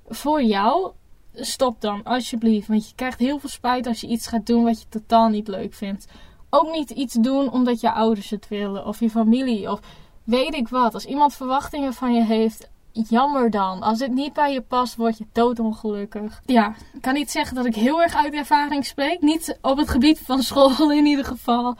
voor 0.07 0.43
jou, 0.43 0.91
stop 1.33 1.81
dan 1.81 2.03
alsjeblieft. 2.03 2.67
Want 2.67 2.89
je 2.89 2.95
krijgt 2.95 3.19
heel 3.19 3.39
veel 3.39 3.49
spijt 3.49 3.87
als 3.87 4.01
je 4.01 4.07
iets 4.07 4.27
gaat 4.27 4.45
doen 4.45 4.63
wat 4.63 4.81
je 4.81 4.87
totaal 4.89 5.29
niet 5.29 5.47
leuk 5.47 5.73
vindt 5.73 6.07
ook 6.49 6.71
niet 6.71 6.89
iets 6.89 7.13
doen 7.13 7.51
omdat 7.51 7.81
je 7.81 7.91
ouders 7.91 8.29
het 8.29 8.47
willen 8.47 8.85
of 8.85 8.99
je 8.99 9.09
familie 9.09 9.71
of 9.71 9.79
weet 10.23 10.53
ik 10.53 10.67
wat. 10.67 10.93
Als 10.93 11.05
iemand 11.05 11.33
verwachtingen 11.33 11.93
van 11.93 12.13
je 12.13 12.23
heeft, 12.23 12.69
jammer 13.09 13.49
dan. 13.49 13.81
Als 13.81 13.99
het 13.99 14.11
niet 14.11 14.33
bij 14.33 14.53
je 14.53 14.61
past, 14.61 14.95
word 14.95 15.17
je 15.17 15.25
doodongelukkig. 15.31 16.41
Ja, 16.45 16.75
ik 16.93 17.01
kan 17.01 17.13
niet 17.13 17.31
zeggen 17.31 17.55
dat 17.55 17.65
ik 17.65 17.75
heel 17.75 18.01
erg 18.01 18.15
uit 18.15 18.33
ervaring 18.33 18.85
spreek. 18.85 19.21
Niet 19.21 19.57
op 19.61 19.77
het 19.77 19.89
gebied 19.89 20.19
van 20.19 20.41
school 20.41 20.91
in 20.91 21.05
ieder 21.05 21.25
geval. 21.25 21.75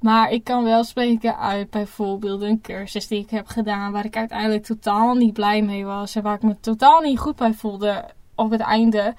Maar 0.00 0.30
ik 0.30 0.44
kan 0.44 0.64
wel 0.64 0.84
spreken 0.84 1.38
uit 1.38 1.70
bijvoorbeeld 1.70 2.42
een 2.42 2.60
cursus 2.60 3.06
die 3.06 3.20
ik 3.20 3.30
heb 3.30 3.46
gedaan. 3.46 3.92
Waar 3.92 4.04
ik 4.04 4.16
uiteindelijk 4.16 4.64
totaal 4.64 5.14
niet 5.14 5.32
blij 5.32 5.62
mee 5.62 5.84
was. 5.84 6.14
En 6.14 6.22
waar 6.22 6.34
ik 6.34 6.42
me 6.42 6.60
totaal 6.60 7.00
niet 7.00 7.18
goed 7.18 7.36
bij 7.36 7.52
voelde 7.52 8.04
op 8.34 8.50
het 8.50 8.60
einde. 8.60 9.14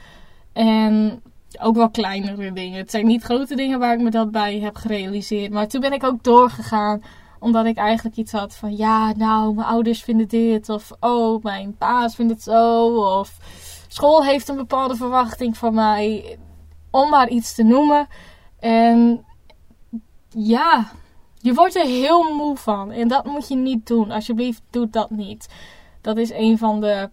En 0.53 1.21
ook 1.61 1.75
wel 1.75 1.89
kleinere 1.89 2.53
dingen. 2.53 2.77
Het 2.77 2.91
zijn 2.91 3.05
niet 3.05 3.23
grote 3.23 3.55
dingen 3.55 3.79
waar 3.79 3.93
ik 3.93 4.01
me 4.01 4.09
dat 4.09 4.31
bij 4.31 4.59
heb 4.59 4.75
gerealiseerd. 4.75 5.51
Maar 5.51 5.67
toen 5.67 5.81
ben 5.81 5.93
ik 5.93 6.03
ook 6.03 6.23
doorgegaan. 6.23 7.01
Omdat 7.39 7.65
ik 7.65 7.77
eigenlijk 7.77 8.15
iets 8.15 8.31
had 8.31 8.55
van 8.55 8.75
ja, 8.77 9.13
nou, 9.13 9.53
mijn 9.53 9.67
ouders 9.67 10.03
vinden 10.03 10.27
dit. 10.27 10.69
Of 10.69 10.91
oh, 10.99 11.43
mijn 11.43 11.75
paas 11.77 12.15
vindt 12.15 12.31
het 12.31 12.43
zo. 12.43 12.87
Of 13.19 13.37
school 13.87 14.23
heeft 14.23 14.47
een 14.47 14.55
bepaalde 14.55 14.95
verwachting 14.95 15.57
van 15.57 15.73
mij. 15.73 16.37
Om 16.91 17.09
maar 17.09 17.29
iets 17.29 17.55
te 17.55 17.63
noemen. 17.63 18.07
En 18.59 19.25
ja, 20.29 20.91
je 21.37 21.53
wordt 21.53 21.75
er 21.75 21.85
heel 21.85 22.35
moe 22.35 22.57
van. 22.57 22.91
En 22.91 23.07
dat 23.07 23.25
moet 23.25 23.47
je 23.47 23.55
niet 23.55 23.87
doen. 23.87 24.11
Alsjeblieft, 24.11 24.61
doe 24.69 24.89
dat 24.89 25.09
niet. 25.09 25.47
Dat 26.01 26.17
is 26.17 26.31
een 26.31 26.57
van 26.57 26.81
de 26.81 27.09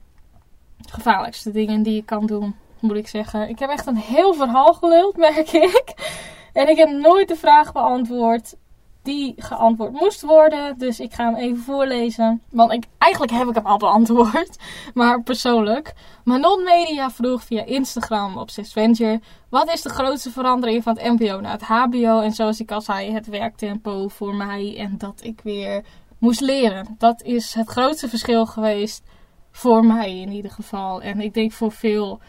gevaarlijkste 0.89 1.51
dingen 1.51 1.83
die 1.83 1.95
je 1.95 2.05
kan 2.05 2.27
doen 2.27 2.55
moet 2.81 2.97
ik 2.97 3.09
zeggen. 3.09 3.49
Ik 3.49 3.59
heb 3.59 3.71
echt 3.71 3.87
een 3.87 3.97
heel 3.97 4.35
verhaal 4.35 4.75
geluld, 4.75 5.17
merk 5.27 5.53
ik. 5.53 5.95
En 6.53 6.69
ik 6.69 6.77
heb 6.77 6.89
nooit 6.89 7.29
de 7.29 7.37
vraag 7.37 7.73
beantwoord 7.73 8.57
die 9.07 9.35
geantwoord 9.37 9.92
moest 9.92 10.23
worden. 10.23 10.79
Dus 10.79 11.01
ik 11.01 11.12
ga 11.12 11.25
hem 11.25 11.35
even 11.35 11.62
voorlezen. 11.62 12.42
Want 12.51 12.73
ik, 12.73 12.85
eigenlijk 12.99 13.33
heb 13.33 13.49
ik 13.49 13.55
hem 13.55 13.66
al 13.66 13.79
beantwoord. 13.79 14.57
Maar 14.95 15.23
persoonlijk. 15.23 15.95
Manon 16.25 16.64
Media 16.64 17.11
vroeg 17.11 17.42
via 17.42 17.64
Instagram 17.64 18.38
op 18.38 18.51
Venture. 18.51 19.21
Wat 19.49 19.73
is 19.73 19.83
de 19.83 19.88
grootste 19.88 20.31
verandering 20.31 20.83
van 20.83 20.99
het 20.99 21.21
MBO 21.21 21.40
naar 21.40 21.53
het 21.53 21.62
HBO? 21.62 22.21
En 22.21 22.33
zoals 22.33 22.61
ik 22.61 22.71
al 22.71 22.81
zei, 22.81 23.12
het 23.12 23.27
werktempo 23.27 24.09
voor 24.09 24.35
mij. 24.35 24.77
En 24.79 24.95
dat 24.99 25.21
ik 25.23 25.40
weer 25.42 25.85
moest 26.19 26.40
leren. 26.40 26.95
Dat 26.99 27.23
is 27.23 27.55
het 27.55 27.69
grootste 27.69 28.09
verschil 28.09 28.47
geweest. 28.47 29.03
Voor 29.51 29.85
mij 29.85 30.21
in 30.21 30.31
ieder 30.31 30.51
geval. 30.51 31.03
En 31.03 31.21
ik 31.21 31.35
denk 31.35 31.53
voor 31.53 31.73
veel 31.73 32.21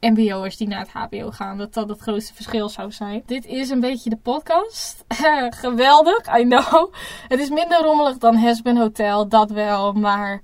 MBO'ers 0.00 0.56
die 0.56 0.68
naar 0.68 0.80
het 0.80 0.90
HBO 0.90 1.30
gaan, 1.30 1.58
dat 1.58 1.74
dat 1.74 1.88
het 1.88 2.00
grootste 2.00 2.34
verschil 2.34 2.68
zou 2.68 2.92
zijn. 2.92 3.22
Dit 3.26 3.46
is 3.46 3.70
een 3.70 3.80
beetje 3.80 4.10
de 4.10 4.16
podcast. 4.16 5.04
Geweldig, 5.62 6.38
I 6.38 6.42
know. 6.42 6.94
Het 7.28 7.40
is 7.40 7.48
minder 7.48 7.82
rommelig 7.82 8.18
dan 8.18 8.36
Hesben 8.36 8.76
Hotel, 8.76 9.28
dat 9.28 9.50
wel. 9.50 9.92
Maar 9.92 10.40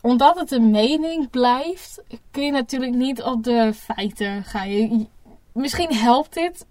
omdat 0.00 0.38
het 0.38 0.50
een 0.50 0.70
mening 0.70 1.30
blijft, 1.30 2.02
kun 2.30 2.44
je 2.44 2.50
natuurlijk 2.50 2.94
niet 2.94 3.22
op 3.22 3.44
de 3.44 3.72
feiten 3.74 4.44
gaan. 4.44 5.08
Misschien 5.52 5.94
helpt 5.94 6.34
dit 6.34 6.66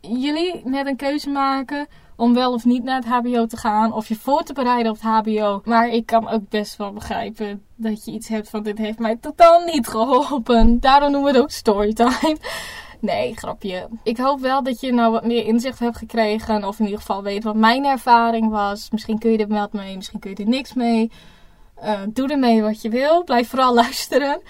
jullie 0.00 0.62
met 0.64 0.86
een 0.86 0.96
keuze 0.96 1.30
maken 1.30 1.86
om 2.16 2.34
wel 2.34 2.52
of 2.52 2.64
niet 2.64 2.82
naar 2.82 2.96
het 2.96 3.06
HBO 3.06 3.46
te 3.46 3.56
gaan. 3.56 3.92
Of 3.92 4.08
je 4.08 4.16
voor 4.16 4.42
te 4.42 4.52
bereiden 4.52 4.92
op 4.92 4.98
het 5.00 5.26
HBO. 5.26 5.60
Maar 5.64 5.88
ik 5.88 6.06
kan 6.06 6.28
ook 6.28 6.48
best 6.48 6.76
wel 6.76 6.92
begrijpen 6.92 7.62
dat 7.82 8.04
je 8.04 8.10
iets 8.10 8.28
hebt 8.28 8.50
van 8.50 8.62
dit 8.62 8.78
heeft 8.78 8.98
mij 8.98 9.16
totaal 9.16 9.64
niet 9.64 9.88
geholpen. 9.88 10.80
Daarom 10.80 11.10
noemen 11.10 11.30
we 11.32 11.36
het 11.36 11.44
ook 11.46 11.50
storytime. 11.50 12.36
Nee, 13.00 13.36
grapje. 13.36 13.88
Ik 14.02 14.16
hoop 14.16 14.40
wel 14.40 14.62
dat 14.62 14.80
je 14.80 14.92
nou 14.92 15.12
wat 15.12 15.24
meer 15.24 15.44
inzicht 15.44 15.78
hebt 15.78 15.96
gekregen. 15.96 16.64
Of 16.64 16.78
in 16.78 16.84
ieder 16.84 17.00
geval 17.00 17.22
weet 17.22 17.44
wat 17.44 17.54
mijn 17.54 17.84
ervaring 17.84 18.50
was. 18.50 18.90
Misschien 18.90 19.18
kun 19.18 19.30
je 19.30 19.38
er 19.38 19.48
wel 19.48 19.68
mee, 19.72 19.96
misschien 19.96 20.20
kun 20.20 20.30
je 20.30 20.36
er 20.36 20.48
niks 20.48 20.74
mee. 20.74 21.10
Uh, 21.82 22.00
doe 22.08 22.28
ermee 22.28 22.62
wat 22.62 22.82
je 22.82 22.88
wil. 22.88 23.24
Blijf 23.24 23.48
vooral 23.48 23.74
luisteren. 23.84 24.42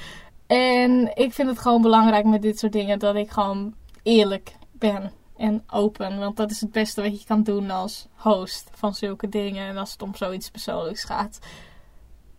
En 0.46 1.16
ik 1.16 1.32
vind 1.32 1.48
het 1.48 1.58
gewoon 1.58 1.82
belangrijk 1.82 2.24
met 2.24 2.42
dit 2.42 2.58
soort 2.58 2.72
dingen 2.72 2.98
dat 2.98 3.14
ik 3.14 3.30
gewoon 3.30 3.74
eerlijk 4.02 4.54
ben 4.72 5.12
en 5.36 5.64
open. 5.66 6.18
Want 6.18 6.36
dat 6.36 6.50
is 6.50 6.60
het 6.60 6.72
beste 6.72 7.02
wat 7.02 7.20
je 7.20 7.26
kan 7.26 7.42
doen 7.42 7.70
als 7.70 8.06
host 8.14 8.70
van 8.74 8.94
zulke 8.94 9.28
dingen. 9.28 9.68
En 9.68 9.76
als 9.76 9.92
het 9.92 10.02
om 10.02 10.14
zoiets 10.14 10.50
persoonlijks 10.50 11.04
gaat. 11.04 11.38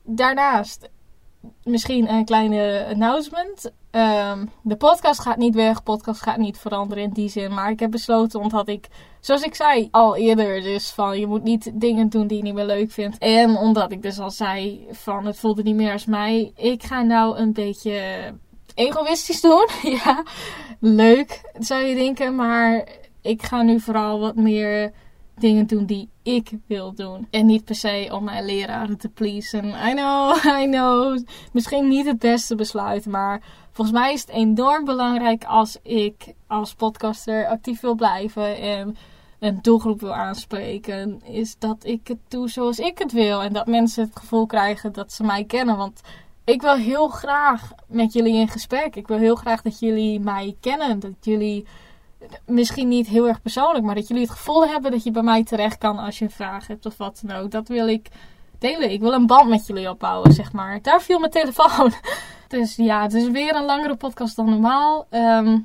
Daarnaast, 0.03 0.89
misschien 1.63 2.09
een 2.09 2.25
kleine 2.25 2.85
announcement. 2.89 3.71
Um, 3.91 4.49
de 4.61 4.75
podcast 4.75 5.19
gaat 5.19 5.37
niet 5.37 5.55
weg. 5.55 5.77
De 5.77 5.83
podcast 5.83 6.21
gaat 6.21 6.37
niet 6.37 6.57
veranderen 6.57 7.03
in 7.03 7.09
die 7.09 7.29
zin. 7.29 7.53
Maar 7.53 7.71
ik 7.71 7.79
heb 7.79 7.91
besloten, 7.91 8.39
omdat 8.39 8.67
ik, 8.67 8.87
zoals 9.19 9.41
ik 9.41 9.55
zei 9.55 9.87
al 9.91 10.15
eerder, 10.15 10.61
dus 10.61 10.89
van 10.89 11.19
je 11.19 11.27
moet 11.27 11.43
niet 11.43 11.71
dingen 11.73 12.09
doen 12.09 12.27
die 12.27 12.37
je 12.37 12.43
niet 12.43 12.53
meer 12.53 12.65
leuk 12.65 12.91
vindt. 12.91 13.17
En 13.17 13.57
omdat 13.57 13.91
ik 13.91 14.01
dus 14.01 14.19
al 14.19 14.31
zei 14.31 14.87
van 14.91 15.25
het 15.25 15.39
voelde 15.39 15.63
niet 15.63 15.75
meer 15.75 15.91
als 15.91 16.05
mij. 16.05 16.51
Ik 16.55 16.83
ga 16.83 17.01
nou 17.01 17.37
een 17.37 17.53
beetje 17.53 18.01
egoïstisch 18.75 19.41
doen. 19.41 19.67
ja, 20.03 20.23
leuk 20.79 21.51
zou 21.59 21.83
je 21.83 21.95
denken. 21.95 22.35
Maar 22.35 22.87
ik 23.21 23.43
ga 23.43 23.61
nu 23.61 23.79
vooral 23.79 24.19
wat 24.19 24.35
meer 24.35 24.91
dingen 25.41 25.67
doen 25.67 25.85
die 25.85 26.09
ik 26.23 26.51
wil 26.67 26.93
doen. 26.93 27.27
En 27.29 27.45
niet 27.45 27.65
per 27.65 27.75
se 27.75 28.09
om 28.11 28.23
mijn 28.23 28.45
leraren 28.45 28.97
te 28.97 29.09
pleasen. 29.09 29.65
I 29.65 29.93
know, 29.93 30.35
I 30.61 30.65
know. 30.65 31.19
Misschien 31.53 31.87
niet 31.87 32.05
het 32.05 32.19
beste 32.19 32.55
besluit, 32.55 33.05
maar 33.05 33.41
volgens 33.71 33.97
mij 33.97 34.13
is 34.13 34.21
het 34.21 34.29
enorm 34.29 34.85
belangrijk 34.85 35.43
als 35.43 35.77
ik 35.83 36.33
als 36.47 36.73
podcaster 36.73 37.47
actief 37.47 37.81
wil 37.81 37.95
blijven 37.95 38.57
en 38.57 38.95
een 39.39 39.59
doelgroep 39.61 39.99
wil 39.99 40.13
aanspreken, 40.13 41.21
is 41.23 41.55
dat 41.57 41.85
ik 41.85 42.07
het 42.07 42.17
doe 42.27 42.49
zoals 42.49 42.79
ik 42.79 42.97
het 42.97 43.11
wil. 43.11 43.41
En 43.41 43.53
dat 43.53 43.67
mensen 43.67 44.03
het 44.03 44.19
gevoel 44.19 44.45
krijgen 44.45 44.93
dat 44.93 45.11
ze 45.13 45.23
mij 45.23 45.43
kennen. 45.43 45.77
Want 45.77 46.01
ik 46.43 46.61
wil 46.61 46.75
heel 46.75 47.07
graag 47.07 47.71
met 47.87 48.13
jullie 48.13 48.35
in 48.35 48.47
gesprek. 48.47 48.95
Ik 48.95 49.07
wil 49.07 49.17
heel 49.17 49.35
graag 49.35 49.61
dat 49.61 49.79
jullie 49.79 50.19
mij 50.19 50.55
kennen. 50.59 50.99
Dat 50.99 51.11
jullie, 51.19 51.65
misschien 52.45 52.87
niet 52.87 53.07
heel 53.07 53.27
erg 53.27 53.41
persoonlijk, 53.41 53.85
maar 53.85 53.95
dat 53.95 54.07
jullie 54.07 54.23
het 54.23 54.31
gevoel 54.31 54.67
hebben 54.67 54.91
dat 54.91 55.03
je 55.03 55.11
bij 55.11 55.23
mij 55.23 55.43
terecht 55.43 55.77
kan 55.77 55.99
als 55.99 56.19
je 56.19 56.25
een 56.25 56.31
vraag 56.31 56.67
hebt 56.67 56.85
of 56.85 56.97
wat 56.97 57.21
dan 57.25 57.37
ook. 57.37 57.51
Dat 57.51 57.67
wil 57.67 57.87
ik 57.87 58.07
delen. 58.59 58.91
Ik 58.91 59.01
wil 59.01 59.13
een 59.13 59.27
band 59.27 59.49
met 59.49 59.67
jullie 59.67 59.89
opbouwen, 59.89 60.31
zeg 60.31 60.53
maar. 60.53 60.81
Daar 60.81 61.01
viel 61.01 61.19
mijn 61.19 61.31
telefoon. 61.31 61.91
Dus 62.47 62.75
ja, 62.75 63.01
het 63.01 63.13
is 63.13 63.29
weer 63.29 63.55
een 63.55 63.65
langere 63.65 63.95
podcast 63.95 64.35
dan 64.35 64.49
normaal. 64.49 65.05
Ehm, 65.09 65.57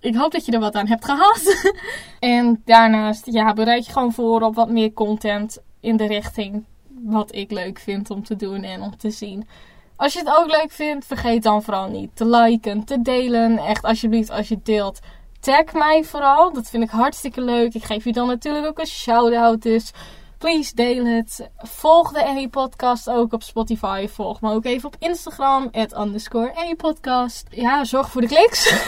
ik 0.00 0.14
hoop 0.14 0.32
dat 0.32 0.44
je 0.44 0.52
er 0.52 0.60
wat 0.60 0.74
aan 0.74 0.86
hebt 0.86 1.04
gehad. 1.04 1.72
en 2.20 2.62
daarnaast, 2.64 3.26
ja, 3.26 3.52
bereid 3.52 3.86
je 3.86 3.92
gewoon 3.92 4.12
voor 4.12 4.42
op 4.42 4.54
wat 4.54 4.70
meer 4.70 4.92
content 4.92 5.62
in 5.80 5.96
de 5.96 6.06
richting 6.06 6.64
wat 7.02 7.34
ik 7.34 7.50
leuk 7.50 7.78
vind 7.78 8.10
om 8.10 8.24
te 8.24 8.36
doen 8.36 8.62
en 8.62 8.82
om 8.82 8.96
te 8.96 9.10
zien. 9.10 9.48
Als 9.96 10.12
je 10.12 10.18
het 10.18 10.36
ook 10.38 10.46
leuk 10.46 10.70
vindt, 10.70 11.06
vergeet 11.06 11.42
dan 11.42 11.62
vooral 11.62 11.88
niet 11.88 12.10
te 12.14 12.26
liken, 12.26 12.84
te 12.84 13.02
delen. 13.02 13.58
Echt 13.58 13.84
alsjeblieft, 13.84 14.30
als 14.30 14.48
je 14.48 14.58
deelt, 14.62 14.98
tag 15.40 15.72
mij 15.72 16.04
vooral. 16.04 16.52
Dat 16.52 16.70
vind 16.70 16.82
ik 16.82 16.90
hartstikke 16.90 17.40
leuk. 17.40 17.74
Ik 17.74 17.84
geef 17.84 18.04
je 18.04 18.12
dan 18.12 18.26
natuurlijk 18.26 18.66
ook 18.66 18.78
een 18.78 18.86
shout-out. 18.86 19.62
Dus 19.62 19.92
please 20.38 20.74
deel 20.74 21.04
het. 21.04 21.50
Volg 21.56 22.12
de 22.12 22.24
Any 22.24 22.48
Podcast 22.48 23.10
ook 23.10 23.32
op 23.32 23.42
Spotify. 23.42 24.06
Volg 24.08 24.40
me 24.40 24.52
ook 24.52 24.64
even 24.64 24.86
op 24.86 24.96
Instagram. 24.98 25.68
At 25.72 25.98
underscore 25.98 26.74
Podcast. 26.76 27.46
Ja, 27.50 27.84
zorg 27.84 28.10
voor 28.10 28.20
de 28.20 28.26
kliks. 28.26 28.86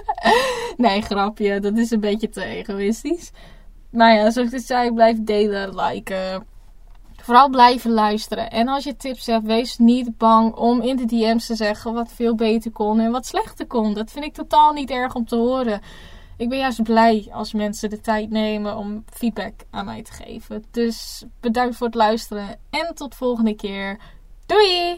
nee, 0.76 1.02
grapje. 1.02 1.60
Dat 1.60 1.76
is 1.76 1.90
een 1.90 2.00
beetje 2.00 2.28
te 2.28 2.44
egoïstisch. 2.44 3.30
Maar 3.90 4.14
ja, 4.14 4.30
zoals 4.30 4.52
ik 4.52 4.62
zei, 4.64 4.92
blijf 4.92 5.16
delen, 5.20 5.74
liken. 5.74 6.46
Vooral 7.26 7.48
blijven 7.48 7.90
luisteren. 7.90 8.50
En 8.50 8.68
als 8.68 8.84
je 8.84 8.96
tips 8.96 9.26
hebt, 9.26 9.46
wees 9.46 9.78
niet 9.78 10.18
bang 10.18 10.54
om 10.54 10.80
in 10.80 10.96
de 10.96 11.04
DM's 11.04 11.46
te 11.46 11.54
zeggen 11.54 11.94
wat 11.94 12.12
veel 12.12 12.34
beter 12.34 12.70
kon 12.70 13.00
en 13.00 13.10
wat 13.10 13.26
slechter 13.26 13.66
kon. 13.66 13.94
Dat 13.94 14.10
vind 14.10 14.24
ik 14.24 14.32
totaal 14.32 14.72
niet 14.72 14.90
erg 14.90 15.14
om 15.14 15.26
te 15.26 15.36
horen. 15.36 15.80
Ik 16.36 16.48
ben 16.48 16.58
juist 16.58 16.82
blij 16.82 17.28
als 17.32 17.52
mensen 17.52 17.90
de 17.90 18.00
tijd 18.00 18.30
nemen 18.30 18.76
om 18.76 19.04
feedback 19.10 19.52
aan 19.70 19.84
mij 19.84 20.02
te 20.02 20.12
geven. 20.12 20.64
Dus 20.70 21.24
bedankt 21.40 21.76
voor 21.76 21.86
het 21.86 21.96
luisteren 21.96 22.58
en 22.70 22.94
tot 22.94 23.14
volgende 23.14 23.54
keer. 23.54 23.98
Doei! 24.46 24.94